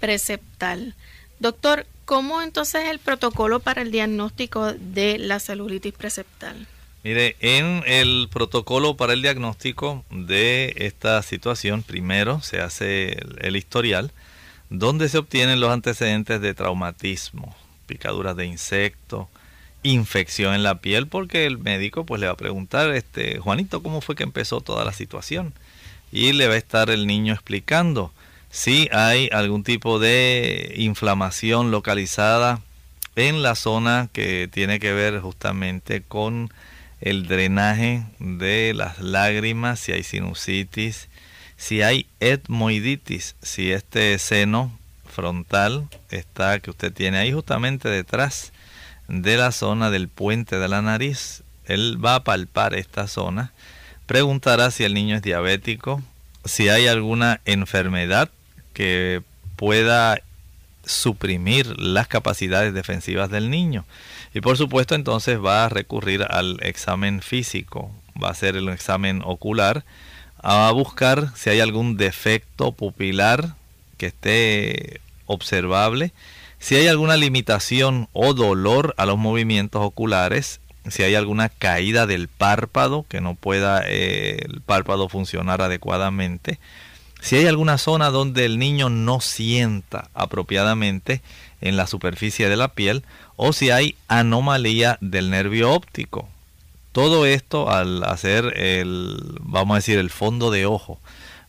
[0.00, 0.96] preceptal.
[1.40, 6.66] Doctor, ¿cómo entonces es el protocolo para el diagnóstico de la celulitis preceptal?
[7.04, 14.10] Mire, en el protocolo para el diagnóstico de esta situación, primero se hace el, historial,
[14.68, 19.28] donde se obtienen los antecedentes de traumatismo, picaduras de insecto,
[19.84, 24.00] infección en la piel, porque el médico pues le va a preguntar, este, Juanito, ¿cómo
[24.00, 25.54] fue que empezó toda la situación?
[26.10, 28.12] Y le va a estar el niño explicando
[28.50, 32.60] si hay algún tipo de inflamación localizada
[33.16, 36.52] en la zona que tiene que ver justamente con
[37.00, 41.08] el drenaje de las lágrimas, si hay sinusitis,
[41.56, 48.52] si hay etmoiditis, si este seno frontal está que usted tiene ahí justamente detrás
[49.08, 53.52] de la zona del puente de la nariz, él va a palpar esta zona,
[54.06, 56.02] preguntará si el niño es diabético,
[56.44, 58.30] si hay alguna enfermedad
[58.78, 59.22] que
[59.56, 60.20] pueda
[60.84, 63.84] suprimir las capacidades defensivas del niño.
[64.32, 67.90] Y por supuesto entonces va a recurrir al examen físico,
[68.22, 69.84] va a hacer el examen ocular,
[70.40, 73.56] a buscar si hay algún defecto pupilar
[73.96, 76.12] que esté observable,
[76.60, 82.28] si hay alguna limitación o dolor a los movimientos oculares, si hay alguna caída del
[82.28, 86.60] párpado, que no pueda eh, el párpado funcionar adecuadamente,
[87.20, 91.20] si hay alguna zona donde el niño no sienta apropiadamente
[91.60, 93.02] en la superficie de la piel
[93.36, 96.28] o si hay anomalía del nervio óptico.
[96.92, 100.98] Todo esto al hacer el, vamos a decir, el fondo de ojo,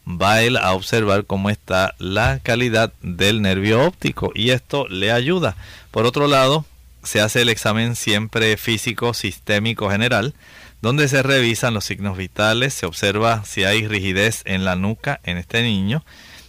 [0.08, 5.56] va él a observar cómo está la calidad del nervio óptico y esto le ayuda.
[5.92, 6.66] Por otro lado,
[7.04, 10.34] se hace el examen siempre físico sistémico general
[10.82, 15.38] donde se revisan los signos vitales, se observa si hay rigidez en la nuca en
[15.38, 16.04] este niño,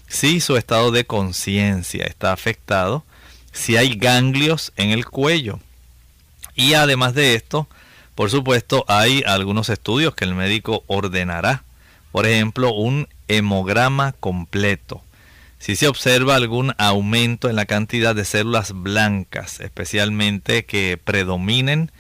[0.09, 3.05] si su estado de conciencia está afectado,
[3.53, 5.59] si hay ganglios en el cuello.
[6.55, 7.69] Y además de esto,
[8.15, 11.65] por supuesto, hay algunos estudios que el médico ordenará.
[12.13, 15.03] Por ejemplo, un hemograma completo.
[15.59, 21.93] Si se observa algún aumento en la cantidad de células blancas, especialmente que predominen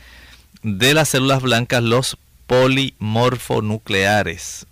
[0.62, 4.66] de las células blancas los polimorfonucleares.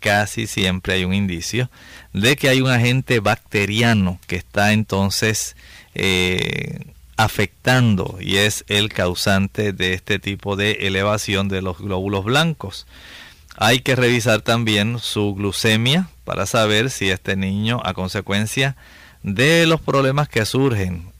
[0.00, 1.68] Casi siempre hay un indicio
[2.12, 5.56] de que hay un agente bacteriano que está entonces
[5.94, 12.86] eh, afectando y es el causante de este tipo de elevación de los glóbulos blancos.
[13.56, 18.76] Hay que revisar también su glucemia para saber si este niño a consecuencia
[19.22, 21.12] de los problemas que surgen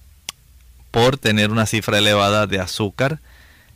[0.90, 3.20] por tener una cifra elevada de azúcar,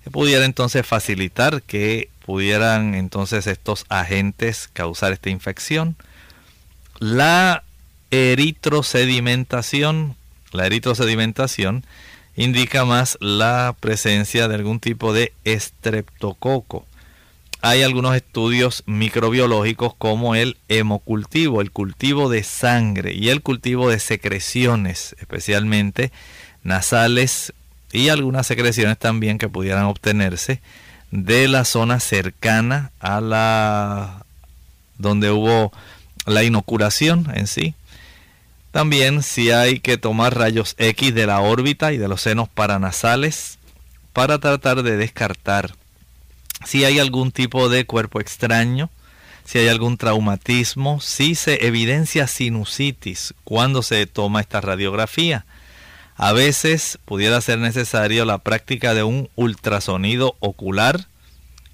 [0.08, 5.96] pudiera entonces facilitar que pudieran entonces estos agentes causar esta infección.
[6.98, 7.64] La
[8.10, 10.16] eritrosedimentación,
[10.52, 11.84] la eritrosedimentación
[12.36, 16.86] indica más la presencia de algún tipo de estreptococo.
[17.60, 23.98] Hay algunos estudios microbiológicos como el hemocultivo, el cultivo de sangre y el cultivo de
[23.98, 26.12] secreciones, especialmente
[26.62, 27.52] nasales
[27.92, 30.60] y algunas secreciones también que pudieran obtenerse
[31.10, 34.24] de la zona cercana a la
[34.98, 35.72] donde hubo
[36.26, 37.74] la inoculación en sí.
[38.72, 43.58] También si hay que tomar rayos X de la órbita y de los senos paranasales
[44.12, 45.74] para tratar de descartar
[46.66, 48.90] si hay algún tipo de cuerpo extraño,
[49.44, 55.46] si hay algún traumatismo, si se evidencia sinusitis cuando se toma esta radiografía.
[56.20, 61.06] A veces pudiera ser necesario la práctica de un ultrasonido ocular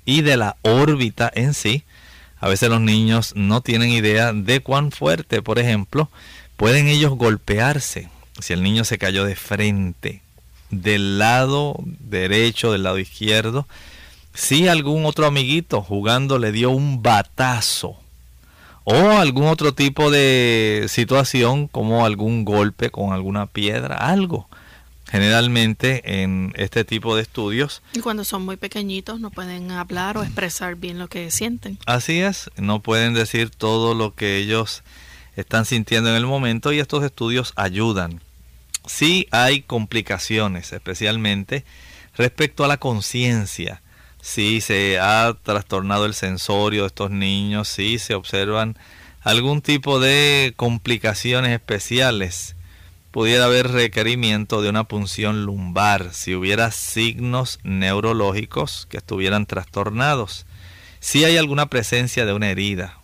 [0.04, 1.84] y de la órbita en sí.
[2.40, 6.10] A veces los niños no tienen idea de cuán fuerte, por ejemplo,
[6.58, 8.10] pueden ellos golpearse.
[8.38, 10.20] Si el niño se cayó de frente,
[10.68, 13.66] del lado derecho, del lado izquierdo,
[14.34, 17.98] si algún otro amiguito jugando le dio un batazo
[18.84, 24.48] o algún otro tipo de situación como algún golpe con alguna piedra, algo.
[25.10, 27.82] Generalmente en este tipo de estudios.
[27.92, 31.78] Y cuando son muy pequeñitos no pueden hablar o expresar bien lo que sienten.
[31.86, 34.82] Así es, no pueden decir todo lo que ellos
[35.36, 38.20] están sintiendo en el momento y estos estudios ayudan
[38.86, 41.64] sí hay complicaciones, especialmente
[42.16, 43.82] respecto a la conciencia.
[44.24, 48.74] Si se ha trastornado el sensorio de estos niños, si se observan
[49.20, 52.56] algún tipo de complicaciones especiales.
[53.10, 60.46] Pudiera haber requerimiento de una punción lumbar si hubiera signos neurológicos que estuvieran trastornados.
[61.00, 62.96] Si hay alguna presencia de una herida,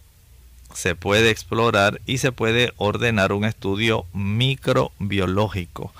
[0.72, 5.92] se puede explorar y se puede ordenar un estudio microbiológico.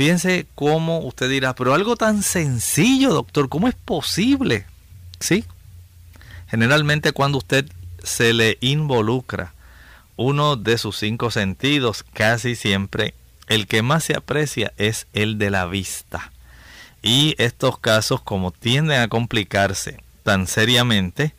[0.00, 4.64] Fíjense cómo usted dirá, pero algo tan sencillo, doctor, ¿cómo es posible?
[5.18, 5.44] Sí.
[6.48, 7.66] Generalmente cuando usted
[8.02, 9.52] se le involucra
[10.16, 13.12] uno de sus cinco sentidos, casi siempre
[13.46, 16.32] el que más se aprecia es el de la vista.
[17.02, 21.34] Y estos casos, como tienden a complicarse tan seriamente,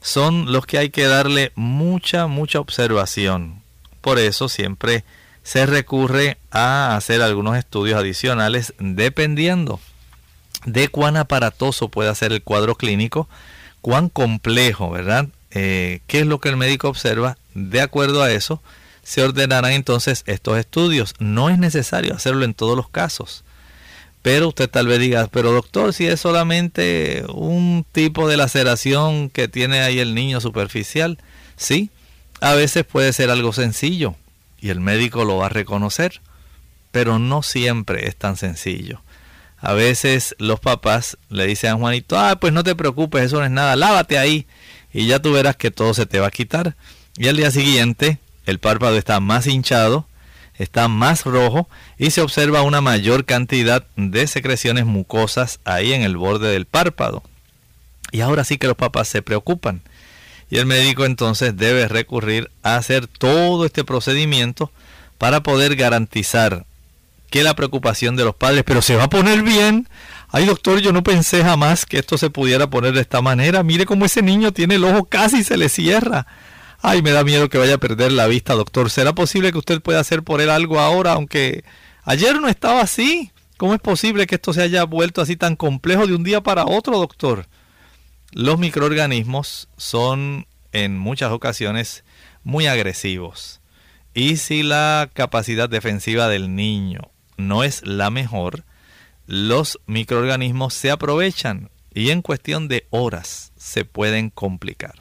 [0.00, 3.60] son los que hay que darle mucha, mucha observación.
[4.00, 5.02] Por eso siempre
[5.44, 9.78] se recurre a hacer algunos estudios adicionales dependiendo
[10.64, 13.28] de cuán aparatoso pueda ser el cuadro clínico,
[13.82, 15.28] cuán complejo, ¿verdad?
[15.50, 18.60] Eh, qué es lo que el médico observa, de acuerdo a eso
[19.02, 21.14] se ordenarán entonces estos estudios.
[21.18, 23.44] No es necesario hacerlo en todos los casos.
[24.22, 29.48] Pero usted tal vez diga, pero doctor, si es solamente un tipo de laceración que
[29.48, 31.18] tiene ahí el niño superficial,
[31.56, 31.90] sí,
[32.40, 34.16] a veces puede ser algo sencillo
[34.64, 36.22] y el médico lo va a reconocer,
[36.90, 39.02] pero no siempre es tan sencillo.
[39.58, 43.44] A veces los papás le dicen a Juanito, ah, pues no te preocupes, eso no
[43.44, 44.46] es nada, lávate ahí
[44.90, 46.76] y ya tú verás que todo se te va a quitar.
[47.18, 50.06] Y al día siguiente el párpado está más hinchado,
[50.54, 56.16] está más rojo y se observa una mayor cantidad de secreciones mucosas ahí en el
[56.16, 57.22] borde del párpado.
[58.12, 59.82] Y ahora sí que los papás se preocupan.
[60.54, 64.70] Y el médico entonces debe recurrir a hacer todo este procedimiento
[65.18, 66.64] para poder garantizar
[67.28, 69.88] que la preocupación de los padres, pero se va a poner bien,
[70.28, 73.64] Ay, doctor, yo no pensé jamás que esto se pudiera poner de esta manera.
[73.64, 76.28] Mire cómo ese niño tiene el ojo casi se le cierra.
[76.80, 78.90] Ay, me da miedo que vaya a perder la vista, doctor.
[78.90, 81.64] ¿Será posible que usted pueda hacer por él algo ahora, aunque
[82.04, 83.32] ayer no estaba así?
[83.56, 86.64] ¿Cómo es posible que esto se haya vuelto así tan complejo de un día para
[86.64, 87.48] otro, doctor?
[88.34, 92.02] Los microorganismos son en muchas ocasiones
[92.42, 93.60] muy agresivos.
[94.12, 98.64] Y si la capacidad defensiva del niño no es la mejor,
[99.28, 104.96] los microorganismos se aprovechan y en cuestión de horas se pueden complicar.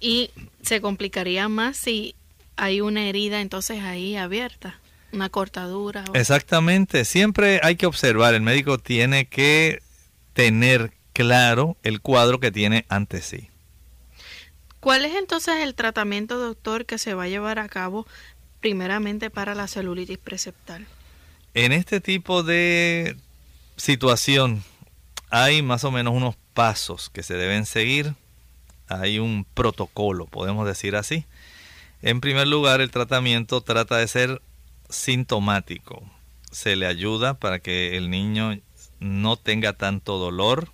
[0.00, 2.16] Y se complicaría más si
[2.56, 4.80] hay una herida entonces ahí abierta,
[5.12, 6.04] una cortadura.
[6.14, 9.82] Exactamente, siempre hay que observar, el médico tiene que
[10.32, 13.48] tener claro el cuadro que tiene ante sí.
[14.78, 18.06] ¿Cuál es entonces el tratamiento, doctor, que se va a llevar a cabo
[18.60, 20.86] primeramente para la celulitis preceptal?
[21.54, 23.16] En este tipo de
[23.76, 24.62] situación
[25.28, 28.14] hay más o menos unos pasos que se deben seguir.
[28.86, 31.26] Hay un protocolo, podemos decir así.
[32.00, 34.40] En primer lugar, el tratamiento trata de ser
[34.88, 36.00] sintomático.
[36.52, 38.56] Se le ayuda para que el niño
[39.00, 40.70] no tenga tanto dolor,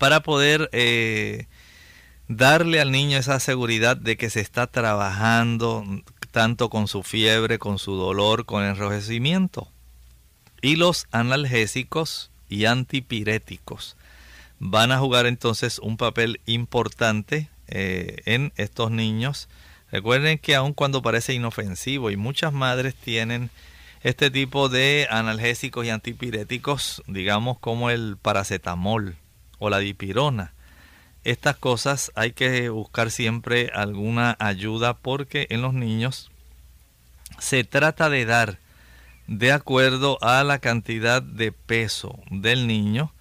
[0.00, 1.46] para poder eh,
[2.26, 5.84] darle al niño esa seguridad de que se está trabajando
[6.30, 9.68] tanto con su fiebre, con su dolor, con enrojecimiento.
[10.62, 13.98] Y los analgésicos y antipiréticos
[14.58, 19.50] van a jugar entonces un papel importante eh, en estos niños.
[19.92, 23.50] Recuerden que aun cuando parece inofensivo y muchas madres tienen
[24.02, 29.18] este tipo de analgésicos y antipiréticos, digamos como el paracetamol
[29.60, 30.52] o la dipirona,
[31.22, 36.30] estas cosas hay que buscar siempre alguna ayuda porque en los niños
[37.38, 38.58] se trata de dar
[39.26, 43.12] de acuerdo a la cantidad de peso del niño,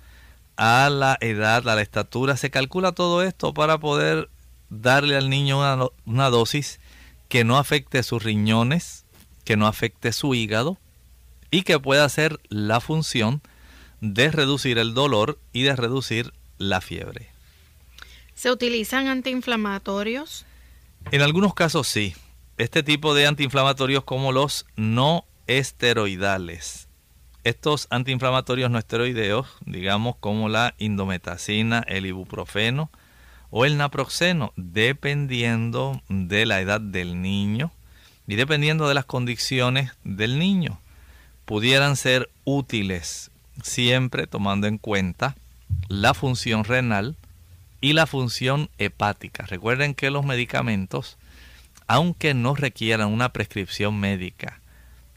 [0.55, 2.35] a la edad, a la estatura.
[2.35, 4.29] Se calcula todo esto para poder
[4.69, 6.79] darle al niño una, una dosis
[7.27, 9.05] que no afecte sus riñones,
[9.43, 10.77] que no afecte su hígado
[11.51, 13.41] y que pueda hacer la función
[14.02, 17.30] de reducir el dolor y de reducir la fiebre.
[18.36, 20.45] ¿Se utilizan antiinflamatorios?
[21.12, 22.16] En algunos casos sí.
[22.58, 26.88] Este tipo de antiinflamatorios como los no esteroidales.
[27.43, 32.91] Estos antiinflamatorios no esteroideos, digamos como la indometacina, el ibuprofeno
[33.50, 37.72] o el naproxeno, dependiendo de la edad del niño
[38.28, 40.80] y dependiendo de las condiciones del niño,
[41.45, 43.28] pudieran ser útiles
[43.64, 45.36] siempre tomando en cuenta
[45.88, 47.16] la función renal,
[47.82, 49.45] y la función hepática.
[49.45, 51.18] Recuerden que los medicamentos,
[51.88, 54.60] aunque no requieran una prescripción médica,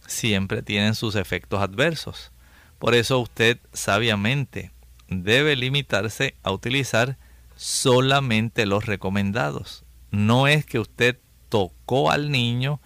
[0.07, 2.31] siempre tienen sus efectos adversos.
[2.79, 4.71] Por eso usted sabiamente
[5.09, 7.17] debe limitarse a utilizar
[7.57, 9.85] solamente los recomendados.
[10.11, 11.19] No es que usted
[11.49, 12.81] tocó al niño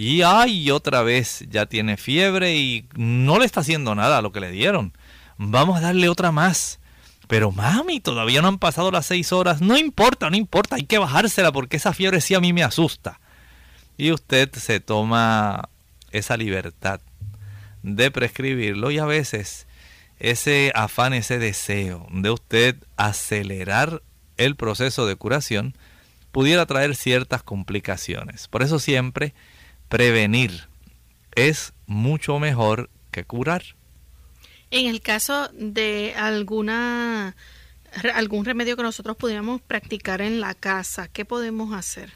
[0.00, 4.30] y ay, otra vez ya tiene fiebre y no le está haciendo nada a lo
[4.30, 4.92] que le dieron.
[5.38, 6.78] Vamos a darle otra más.
[7.26, 9.60] Pero mami, todavía no han pasado las seis horas.
[9.60, 13.18] No importa, no importa, hay que bajársela porque esa fiebre sí a mí me asusta.
[13.96, 15.68] Y usted se toma
[16.12, 17.00] esa libertad
[17.82, 19.66] de prescribirlo y a veces
[20.20, 24.00] ese afán, ese deseo de usted acelerar
[24.36, 25.74] el proceso de curación
[26.30, 28.46] pudiera traer ciertas complicaciones.
[28.46, 29.34] Por eso siempre
[29.88, 30.68] prevenir
[31.34, 33.62] es mucho mejor que curar.
[34.70, 37.34] En el caso de alguna
[38.14, 42.12] algún remedio que nosotros pudiéramos practicar en la casa, ¿qué podemos hacer?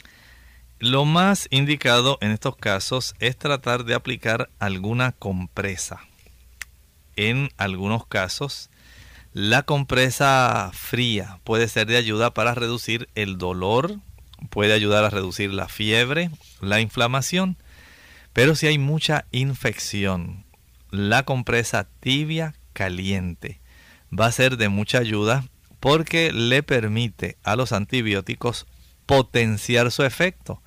[0.79, 6.01] Lo más indicado en estos casos es tratar de aplicar alguna compresa.
[7.17, 8.69] En algunos casos,
[9.33, 13.97] la compresa fría puede ser de ayuda para reducir el dolor,
[14.51, 17.57] puede ayudar a reducir la fiebre, la inflamación,
[18.33, 20.45] pero si hay mucha infección,
[20.91, 23.61] la compresa tibia caliente
[24.19, 25.45] va a ser de mucha ayuda
[25.81, 28.67] porque le permite a los antibióticos
[29.07, 30.63] potenciar su efecto,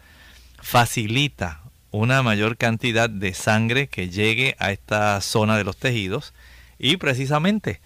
[0.62, 1.62] facilita
[1.92, 6.34] una mayor cantidad de sangre que llegue a esta zona de los tejidos
[6.78, 7.80] y precisamente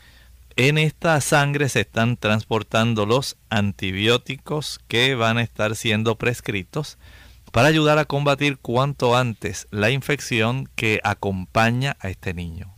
[0.55, 6.97] en esta sangre se están transportando los antibióticos que van a estar siendo prescritos
[7.51, 12.73] para ayudar a combatir cuanto antes la infección que acompaña a este niño.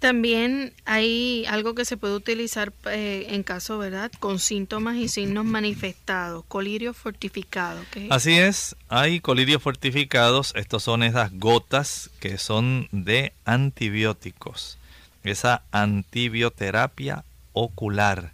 [0.00, 4.10] También hay algo que se puede utilizar eh, en caso, ¿verdad?
[4.18, 7.82] Con síntomas y signos manifestados, colirio fortificado.
[8.08, 14.78] Así es, hay colirios fortificados, estos son esas gotas que son de antibióticos,
[15.22, 18.32] esa antibioterapia ocular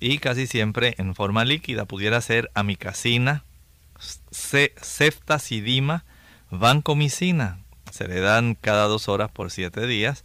[0.00, 3.44] y casi siempre en forma líquida, pudiera ser amicacina,
[4.00, 6.04] ceftazidima,
[6.50, 7.58] vancomicina.
[7.90, 10.24] Se le dan cada dos horas por siete días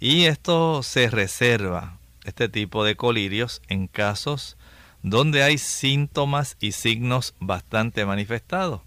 [0.00, 4.56] y esto se reserva, este tipo de colirios, en casos
[5.02, 8.80] donde hay síntomas y signos bastante manifestados.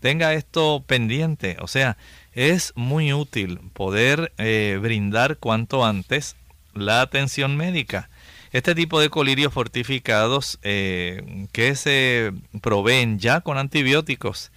[0.00, 1.96] Tenga esto pendiente, o sea,
[2.32, 6.36] es muy útil poder eh, brindar cuanto antes
[6.72, 8.08] la atención médica.
[8.52, 14.50] Este tipo de colirios fortificados eh, que se proveen ya con antibióticos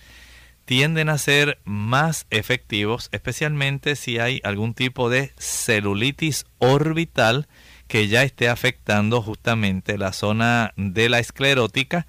[0.66, 7.48] tienden a ser más efectivos, especialmente si hay algún tipo de celulitis orbital
[7.88, 12.08] que ya esté afectando justamente la zona de la esclerótica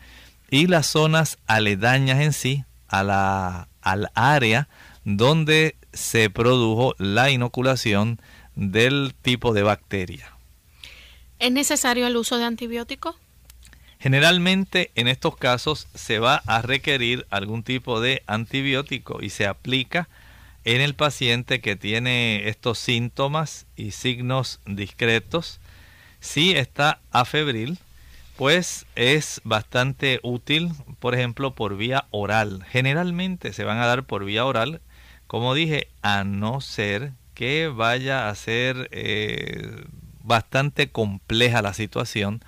[0.48, 4.68] y las zonas aledañas en sí a la, al área
[5.04, 8.20] donde se produjo la inoculación
[8.54, 10.31] del tipo de bacteria.
[11.42, 13.16] ¿Es necesario el uso de antibióticos?
[13.98, 20.08] Generalmente en estos casos se va a requerir algún tipo de antibiótico y se aplica
[20.62, 25.58] en el paciente que tiene estos síntomas y signos discretos.
[26.20, 27.76] Si está afebril,
[28.36, 30.70] pues es bastante útil,
[31.00, 32.64] por ejemplo, por vía oral.
[32.70, 34.80] Generalmente se van a dar por vía oral,
[35.26, 39.86] como dije, a no ser que vaya a ser eh,
[40.24, 42.42] bastante compleja la situación,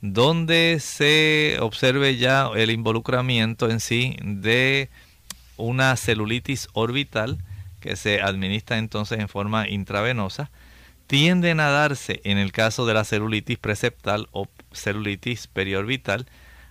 [0.00, 4.90] donde se observe ya el involucramiento en sí de
[5.56, 7.38] una celulitis orbital
[7.80, 10.50] que se administra entonces en forma intravenosa,
[11.06, 16.26] tienden a darse en el caso de la celulitis preceptal o celulitis periorbital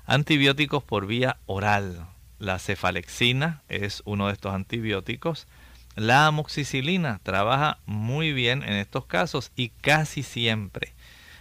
[0.05, 2.05] antibióticos por vía oral.
[2.37, 5.47] La cefalexina es uno de estos antibióticos
[5.95, 10.93] la amoxicilina trabaja muy bien en estos casos y casi siempre,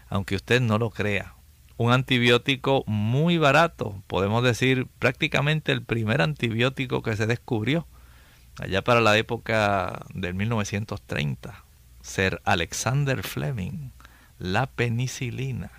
[0.09, 1.35] aunque usted no lo crea,
[1.77, 7.87] un antibiótico muy barato, podemos decir prácticamente el primer antibiótico que se descubrió
[8.61, 11.65] allá para la época del 1930,
[12.01, 13.91] ser Alexander Fleming,
[14.39, 15.73] la penicilina.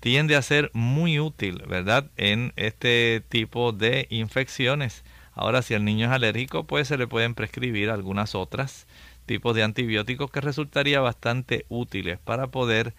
[0.00, 5.02] Tiende a ser muy útil, ¿verdad?, en este tipo de infecciones
[5.38, 8.88] Ahora, si el niño es alérgico, pues se le pueden prescribir algunas otras
[9.24, 12.92] tipos de antibióticos que resultaría bastante útiles para poder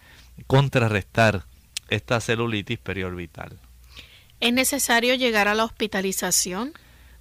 [0.48, 1.44] contrarrestar
[1.90, 3.60] esta celulitis periorbital.
[4.40, 6.72] ¿Es necesario llegar a la hospitalización?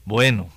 [0.04, 0.50] Bueno,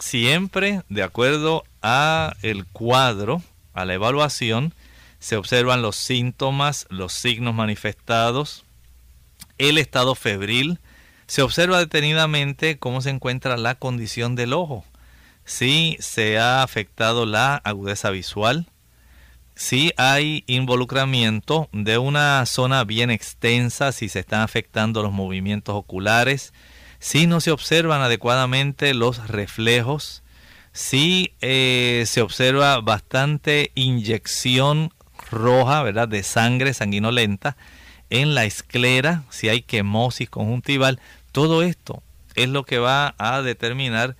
[0.00, 3.40] siempre de acuerdo a el cuadro,
[3.72, 4.74] a la evaluación,
[5.20, 8.64] se observan los síntomas, los signos manifestados,
[9.58, 10.80] el estado febril,
[11.28, 14.84] se observa detenidamente cómo se encuentra la condición del ojo.
[15.44, 18.66] si se ha afectado la agudeza visual,
[19.54, 26.52] si hay involucramiento de una zona bien extensa, si se están afectando los movimientos oculares,
[26.98, 30.22] si no se observan adecuadamente los reflejos,
[30.72, 34.92] si eh, se observa bastante inyección
[35.30, 36.08] roja, ¿verdad?
[36.08, 37.56] De sangre sanguinolenta
[38.10, 41.00] en la esclera, si hay quemosis conjuntival,
[41.32, 42.02] todo esto
[42.34, 44.16] es lo que va a determinar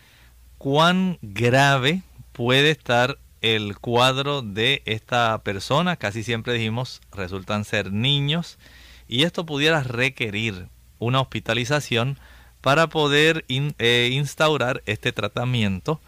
[0.59, 5.97] cuán grave puede estar el cuadro de esta persona.
[5.97, 8.59] Casi siempre dijimos, resultan ser niños
[9.09, 10.67] y esto pudiera requerir
[10.99, 12.19] una hospitalización
[12.61, 16.01] para poder eh, instaurar este tratamiento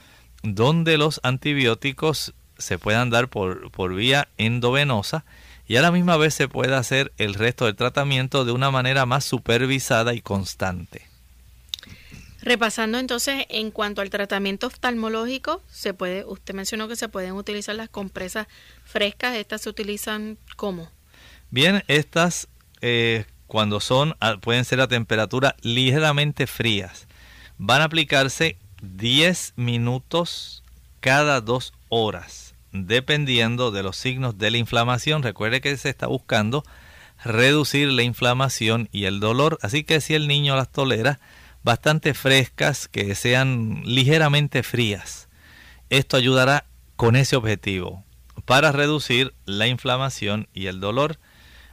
[0.43, 5.25] donde los antibióticos se puedan dar por, por vía endovenosa
[5.71, 9.07] y a la misma vez se puede hacer el resto del tratamiento de una manera
[9.07, 11.07] más supervisada y constante.
[12.43, 17.77] Repasando entonces en cuanto al tratamiento oftalmológico, se puede, usted mencionó que se pueden utilizar
[17.77, 18.49] las compresas
[18.85, 20.91] frescas, estas se utilizan ¿cómo?
[21.51, 22.49] Bien, estas
[22.81, 27.07] eh, cuando son pueden ser a temperatura ligeramente frías,
[27.59, 30.65] van a aplicarse 10 minutos
[30.99, 35.23] cada dos horas, dependiendo de los signos de la inflamación.
[35.23, 36.65] Recuerde que se está buscando
[37.25, 41.21] reducir la inflamación y el dolor, así que si el niño las tolera,
[41.63, 45.29] bastante frescas, que sean ligeramente frías.
[45.91, 46.65] Esto ayudará
[46.97, 48.05] con ese objetivo,
[48.45, 51.19] para reducir la inflamación y el dolor.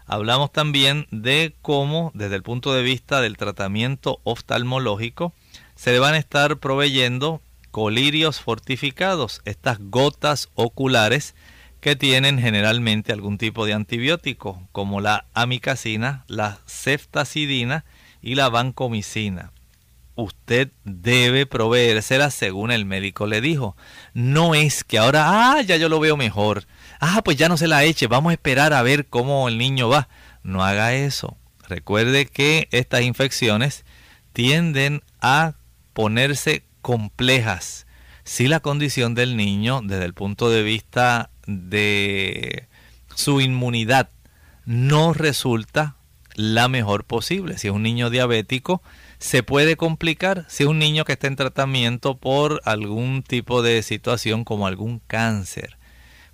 [0.05, 5.33] Hablamos también de cómo, desde el punto de vista del tratamiento oftalmológico,
[5.75, 7.41] se le van a estar proveyendo
[7.77, 11.35] colirios fortificados, estas gotas oculares
[11.79, 17.85] que tienen generalmente algún tipo de antibiótico, como la amicacina, la ceftacidina
[18.19, 19.51] y la vancomicina
[20.15, 23.77] usted debe proveérsela según el médico le dijo.
[24.15, 26.65] No es que ahora, ah, ya yo lo veo mejor.
[26.99, 29.87] Ah, pues ya no se la eche, vamos a esperar a ver cómo el niño
[29.87, 30.09] va.
[30.41, 31.37] No haga eso.
[31.69, 33.85] Recuerde que estas infecciones
[34.33, 35.53] tienden a
[35.93, 37.87] ponerse complejas
[38.23, 42.67] si la condición del niño desde el punto de vista de
[43.15, 44.09] su inmunidad
[44.65, 45.95] no resulta
[46.35, 47.57] la mejor posible.
[47.57, 48.83] Si es un niño diabético,
[49.17, 53.81] se puede complicar si es un niño que está en tratamiento por algún tipo de
[53.81, 55.77] situación como algún cáncer.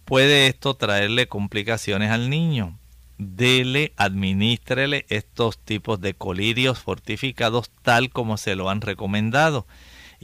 [0.03, 2.77] Puede esto traerle complicaciones al niño.
[3.17, 9.67] Dele, administrele estos tipos de colirios fortificados tal como se lo han recomendado.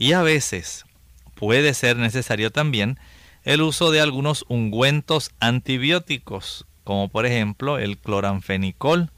[0.00, 0.86] Y a veces
[1.34, 2.98] puede ser necesario también
[3.44, 9.10] el uso de algunos ungüentos antibióticos, como por ejemplo el cloranfenicol.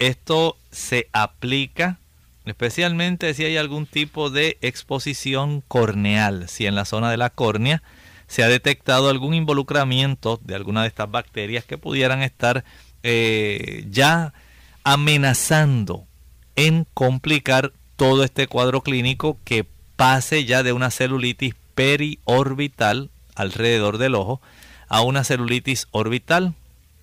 [0.00, 2.00] Esto se aplica
[2.46, 7.84] especialmente si hay algún tipo de exposición corneal, si en la zona de la córnea
[8.26, 12.64] se ha detectado algún involucramiento de alguna de estas bacterias que pudieran estar
[13.04, 14.32] eh, ya
[14.82, 16.06] amenazando
[16.56, 19.64] en complicar todo este cuadro clínico que
[19.98, 24.40] pase ya de una celulitis periorbital alrededor del ojo
[24.86, 26.54] a una celulitis orbital.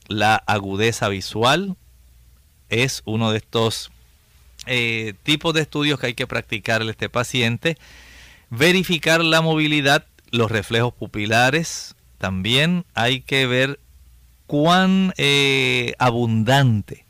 [0.08, 1.76] La agudeza visual
[2.70, 3.92] es uno de estos
[4.66, 7.78] eh, tipos de estudios que hay que practicarle a este paciente.
[8.50, 11.96] Verificar la movilidad, los reflejos pupilares.
[12.18, 13.78] También hay que ver
[14.48, 17.06] cuán eh, abundante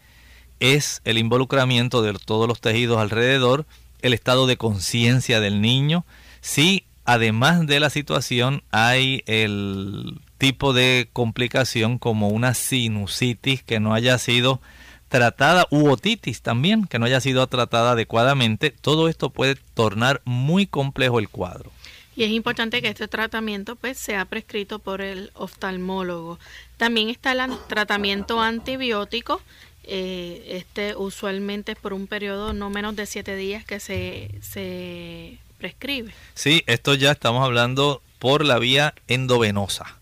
[0.59, 3.67] es el involucramiento de todos los tejidos alrededor,
[4.05, 6.05] el estado de conciencia del niño,
[6.41, 13.95] si además de la situación hay el tipo de complicación como una sinusitis que no
[13.95, 14.61] haya sido
[15.07, 20.67] tratada u otitis también, que no haya sido tratada adecuadamente, todo esto puede tornar muy
[20.67, 21.71] complejo el cuadro.
[22.15, 26.39] Y es importante que este tratamiento pues sea prescrito por el oftalmólogo.
[26.77, 29.41] También está el tratamiento antibiótico.
[29.87, 35.37] Eh, este usualmente es por un periodo no menos de siete días que se, se
[35.57, 36.11] prescribe.
[36.33, 39.97] Sí, esto ya estamos hablando por la vía endovenosa.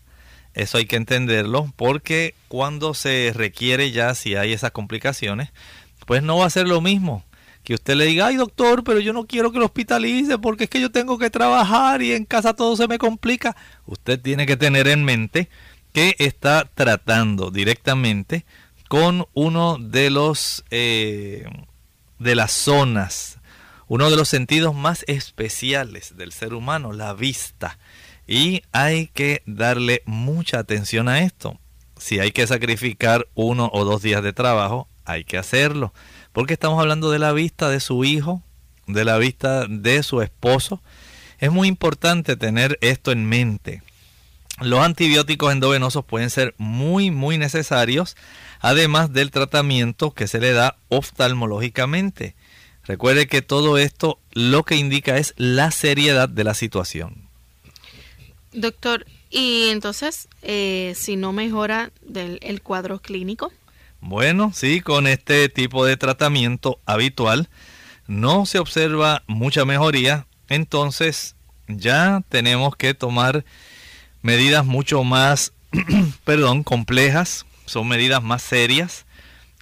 [0.54, 5.50] Eso hay que entenderlo porque cuando se requiere ya, si hay esas complicaciones,
[6.06, 7.24] pues no va a ser lo mismo
[7.64, 10.70] que usted le diga, ay doctor, pero yo no quiero que lo hospitalice porque es
[10.70, 13.56] que yo tengo que trabajar y en casa todo se me complica.
[13.86, 15.48] Usted tiene que tener en mente
[15.94, 18.44] que está tratando directamente
[18.94, 21.48] con uno de los eh,
[22.20, 23.38] de las zonas,
[23.88, 27.76] uno de los sentidos más especiales del ser humano, la vista.
[28.28, 31.58] Y hay que darle mucha atención a esto.
[31.98, 35.92] Si hay que sacrificar uno o dos días de trabajo, hay que hacerlo.
[36.32, 38.44] Porque estamos hablando de la vista de su hijo,
[38.86, 40.80] de la vista de su esposo.
[41.40, 43.82] Es muy importante tener esto en mente.
[44.60, 48.16] Los antibióticos endovenosos pueden ser muy, muy necesarios,
[48.64, 52.34] además del tratamiento que se le da oftalmológicamente.
[52.84, 57.28] Recuerde que todo esto lo que indica es la seriedad de la situación.
[58.54, 63.52] Doctor, y entonces, eh, si no mejora del, el cuadro clínico.
[64.00, 67.50] Bueno, sí, con este tipo de tratamiento habitual
[68.06, 71.36] no se observa mucha mejoría, entonces
[71.68, 73.44] ya tenemos que tomar
[74.22, 75.52] medidas mucho más,
[76.24, 79.06] perdón, complejas, son medidas más serias.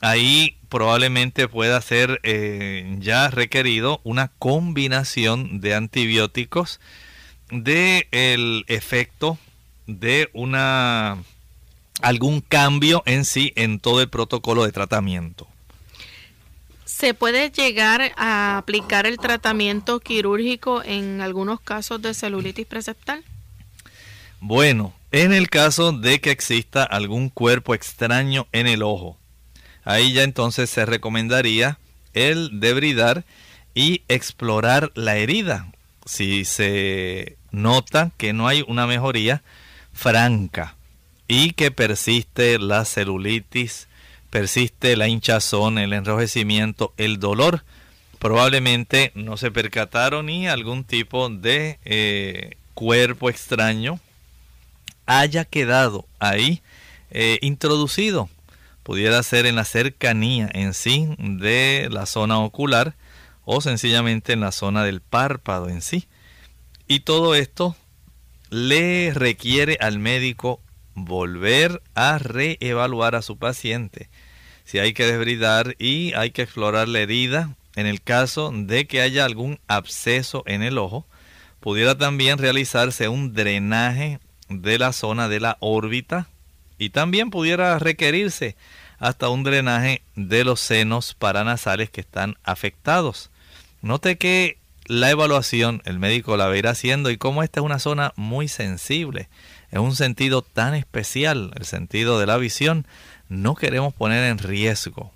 [0.00, 6.80] Ahí probablemente pueda ser eh, ya requerido una combinación de antibióticos
[7.50, 9.38] de el efecto
[9.86, 11.18] de una
[12.00, 15.46] algún cambio en sí en todo el protocolo de tratamiento.
[16.84, 23.24] ¿Se puede llegar a aplicar el tratamiento quirúrgico en algunos casos de celulitis preceptal?
[24.40, 29.18] Bueno, en el caso de que exista algún cuerpo extraño en el ojo,
[29.84, 31.78] ahí ya entonces se recomendaría
[32.14, 33.24] el debridar
[33.74, 35.70] y explorar la herida.
[36.06, 39.42] Si se nota que no hay una mejoría
[39.92, 40.76] franca
[41.28, 43.88] y que persiste la celulitis,
[44.30, 47.64] persiste la hinchazón, el enrojecimiento, el dolor,
[48.18, 54.00] probablemente no se percataron ni algún tipo de eh, cuerpo extraño
[55.06, 56.62] haya quedado ahí
[57.10, 58.28] eh, introducido.
[58.82, 62.96] Pudiera ser en la cercanía en sí de la zona ocular
[63.44, 66.08] o sencillamente en la zona del párpado en sí.
[66.88, 67.76] Y todo esto
[68.50, 70.60] le requiere al médico
[70.94, 74.10] volver a reevaluar a su paciente.
[74.64, 79.00] Si hay que desbridar y hay que explorar la herida en el caso de que
[79.00, 81.06] haya algún absceso en el ojo,
[81.60, 84.18] pudiera también realizarse un drenaje
[84.60, 86.28] de la zona de la órbita
[86.78, 88.56] y también pudiera requerirse
[88.98, 93.30] hasta un drenaje de los senos paranasales que están afectados.
[93.80, 97.66] Note que la evaluación el médico la va a ir haciendo y como esta es
[97.66, 99.28] una zona muy sensible,
[99.70, 102.86] es un sentido tan especial, el sentido de la visión,
[103.28, 105.12] no queremos poner en riesgo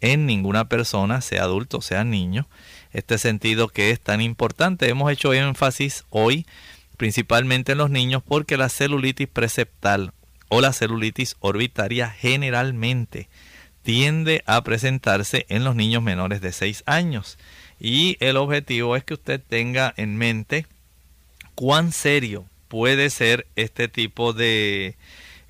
[0.00, 2.46] en ninguna persona, sea adulto, sea niño,
[2.92, 4.88] este sentido que es tan importante.
[4.88, 6.46] Hemos hecho énfasis hoy
[6.98, 10.12] principalmente en los niños, porque la celulitis preceptal
[10.48, 13.28] o la celulitis orbitaria generalmente
[13.82, 17.38] tiende a presentarse en los niños menores de 6 años.
[17.80, 20.66] Y el objetivo es que usted tenga en mente
[21.54, 24.96] cuán serio puede ser este tipo de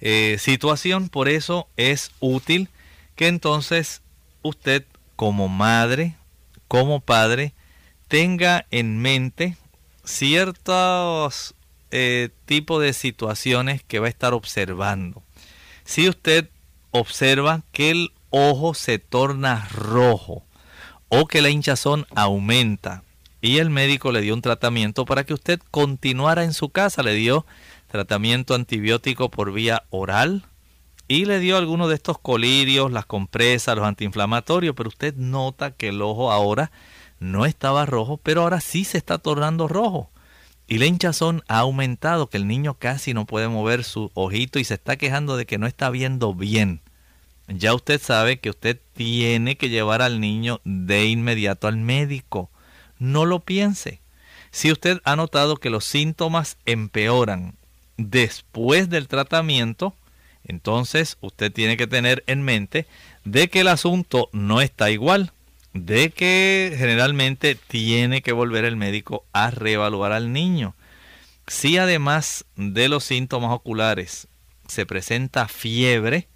[0.01, 1.09] eh, situación.
[1.09, 2.69] Por eso es útil
[3.17, 4.03] que entonces
[4.43, 4.85] usted
[5.17, 6.15] como madre,
[6.69, 7.55] como padre,
[8.07, 9.57] tenga en mente
[10.09, 11.55] ciertos
[11.91, 15.23] eh, tipos de situaciones que va a estar observando.
[15.85, 16.49] Si usted
[16.91, 20.45] observa que el ojo se torna rojo
[21.09, 23.03] o que la hinchazón aumenta
[23.41, 27.15] y el médico le dio un tratamiento para que usted continuara en su casa, le
[27.15, 27.47] dio
[27.87, 30.45] tratamiento antibiótico por vía oral
[31.07, 35.89] y le dio algunos de estos colirios, las compresas, los antiinflamatorios, pero usted nota que
[35.89, 36.71] el ojo ahora
[37.21, 40.11] no estaba rojo, pero ahora sí se está tornando rojo.
[40.67, 44.65] Y la hinchazón ha aumentado, que el niño casi no puede mover su ojito y
[44.65, 46.83] se está quejando de que no está viendo bien.
[47.49, 52.51] Ya usted sabe que usted tiene que llevar al niño de inmediato al médico.
[52.99, 54.03] No lo piense.
[54.51, 57.55] Si usted ha notado que los síntomas empeoran
[57.97, 59.95] después del tratamiento,
[60.45, 62.87] entonces usted tiene que tener en mente
[63.25, 65.33] de que el asunto no está igual
[65.73, 70.75] de que generalmente tiene que volver el médico a reevaluar al niño.
[71.47, 74.29] Si además de los síntomas oculares
[74.67, 76.29] se presenta fiebre,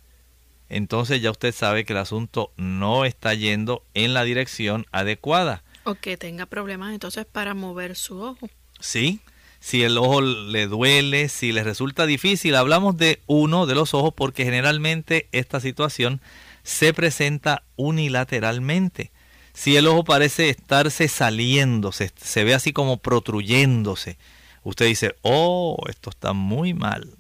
[0.69, 5.63] entonces ya usted sabe que el asunto no está yendo en la dirección adecuada.
[5.85, 8.49] O que tenga problemas entonces para mover su ojo.
[8.81, 9.21] Sí,
[9.61, 14.15] si el ojo le duele, si le resulta difícil, hablamos de uno de los ojos
[14.17, 16.21] porque generalmente esta situación
[16.63, 19.13] se presenta unilateralmente
[19.53, 22.11] si el ojo parece estarse saliendo, se,
[22.45, 24.17] ve así como protruyéndose,
[24.63, 27.17] usted dice, oh, esto está muy mal,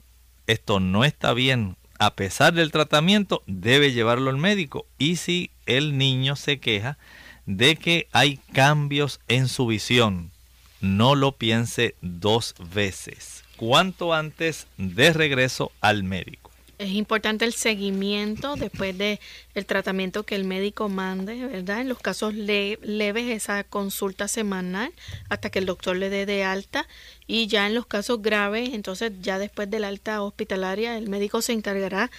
[0.46, 1.76] esto no está bien.
[1.98, 4.86] A pesar del tratamiento, debe llevarlo al médico.
[4.98, 6.98] Y si el niño se queja
[7.46, 10.32] de que hay cambios en su visión,
[10.80, 13.44] no lo piense dos veces.
[13.56, 16.41] Cuanto antes de regreso al médico.
[16.82, 19.20] Es importante el seguimiento después de
[19.54, 21.80] el tratamiento que el médico mande, ¿verdad?
[21.80, 24.92] En los casos leves esa consulta semanal
[25.28, 26.86] hasta que el doctor le dé de alta
[27.26, 31.52] y ya en los casos graves, entonces ya después del alta hospitalaria el médico se
[31.52, 32.10] encargará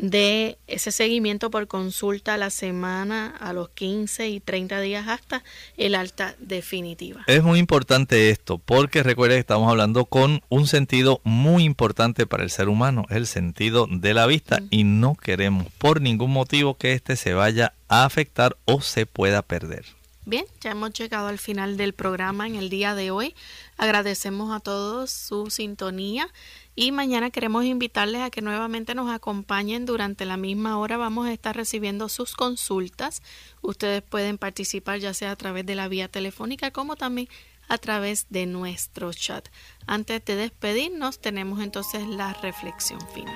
[0.00, 5.44] de ese seguimiento por consulta a la semana, a los 15 y 30 días hasta
[5.76, 7.22] el alta definitiva.
[7.26, 12.42] Es muy importante esto porque recuerde que estamos hablando con un sentido muy importante para
[12.42, 16.94] el ser humano, el sentido de la vista y no queremos por ningún motivo que
[16.94, 19.99] éste se vaya a afectar o se pueda perder.
[20.30, 23.34] Bien, ya hemos llegado al final del programa en el día de hoy.
[23.76, 26.28] Agradecemos a todos su sintonía
[26.76, 30.96] y mañana queremos invitarles a que nuevamente nos acompañen durante la misma hora.
[30.96, 33.22] Vamos a estar recibiendo sus consultas.
[33.60, 37.28] Ustedes pueden participar ya sea a través de la vía telefónica como también
[37.66, 39.48] a través de nuestro chat.
[39.88, 43.34] Antes de despedirnos tenemos entonces la reflexión final.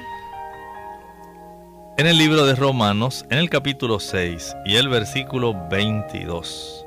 [1.97, 6.84] En el libro de Romanos, en el capítulo 6 y el versículo 22,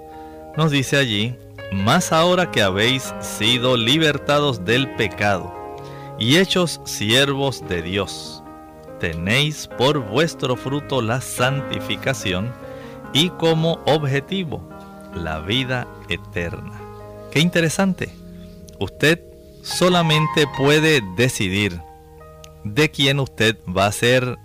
[0.57, 1.35] nos dice allí,
[1.71, 5.53] más ahora que habéis sido libertados del pecado
[6.17, 8.43] y hechos siervos de Dios.
[8.99, 12.51] Tenéis por vuestro fruto la santificación
[13.13, 14.67] y como objetivo
[15.13, 16.81] la vida eterna.
[17.31, 18.09] Qué interesante.
[18.79, 19.21] Usted
[19.61, 21.79] solamente puede decidir
[22.63, 24.39] de quién usted va a ser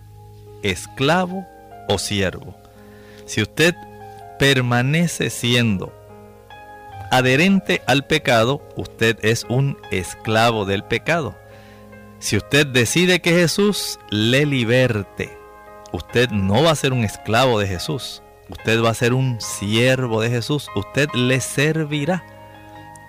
[0.62, 1.46] esclavo
[1.88, 2.54] o siervo.
[3.24, 3.74] Si usted
[4.38, 6.01] permanece siendo
[7.12, 11.36] adherente al pecado, usted es un esclavo del pecado.
[12.18, 15.36] Si usted decide que Jesús le liberte,
[15.92, 18.22] usted no va a ser un esclavo de Jesús.
[18.48, 20.68] Usted va a ser un siervo de Jesús.
[20.74, 22.24] Usted le servirá.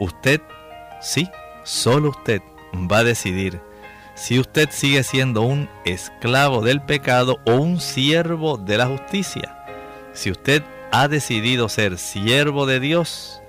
[0.02, 0.42] Usted,
[1.00, 1.30] sí,
[1.64, 2.42] solo usted
[2.92, 3.62] va a decidir
[4.16, 9.66] si usted sigue siendo un esclavo del pecado o un siervo de la justicia.
[10.12, 13.43] Si usted ha decidido ser siervo de Dios,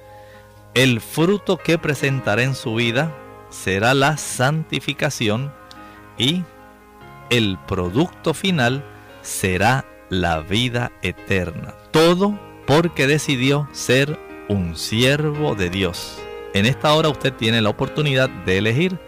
[0.74, 3.14] el fruto que presentará en su vida
[3.48, 5.52] será la santificación
[6.18, 6.42] y
[7.30, 8.84] el producto final
[9.22, 11.74] será la vida eterna.
[11.92, 14.18] Todo porque decidió ser
[14.48, 16.18] un siervo de Dios.
[16.54, 18.98] En esta hora usted tiene la oportunidad de elegir.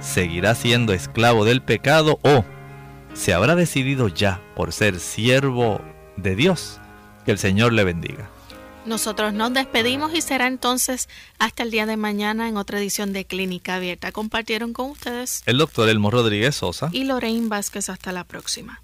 [0.00, 2.44] ¿Seguirá siendo esclavo del pecado o
[3.12, 5.80] se habrá decidido ya por ser siervo
[6.16, 6.80] de Dios?
[7.24, 8.30] Que el Señor le bendiga.
[8.86, 11.08] Nosotros nos despedimos y será entonces
[11.38, 14.10] hasta el día de mañana en otra edición de Clínica Abierta.
[14.10, 17.90] Compartieron con ustedes el doctor Elmo Rodríguez Sosa y Lorraine Vázquez.
[17.90, 18.82] Hasta la próxima.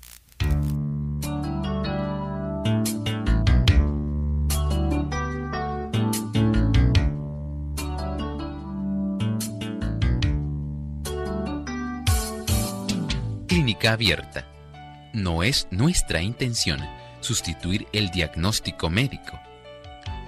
[13.47, 14.47] Clínica Abierta.
[15.15, 16.81] No es nuestra intención
[17.21, 19.41] sustituir el diagnóstico médico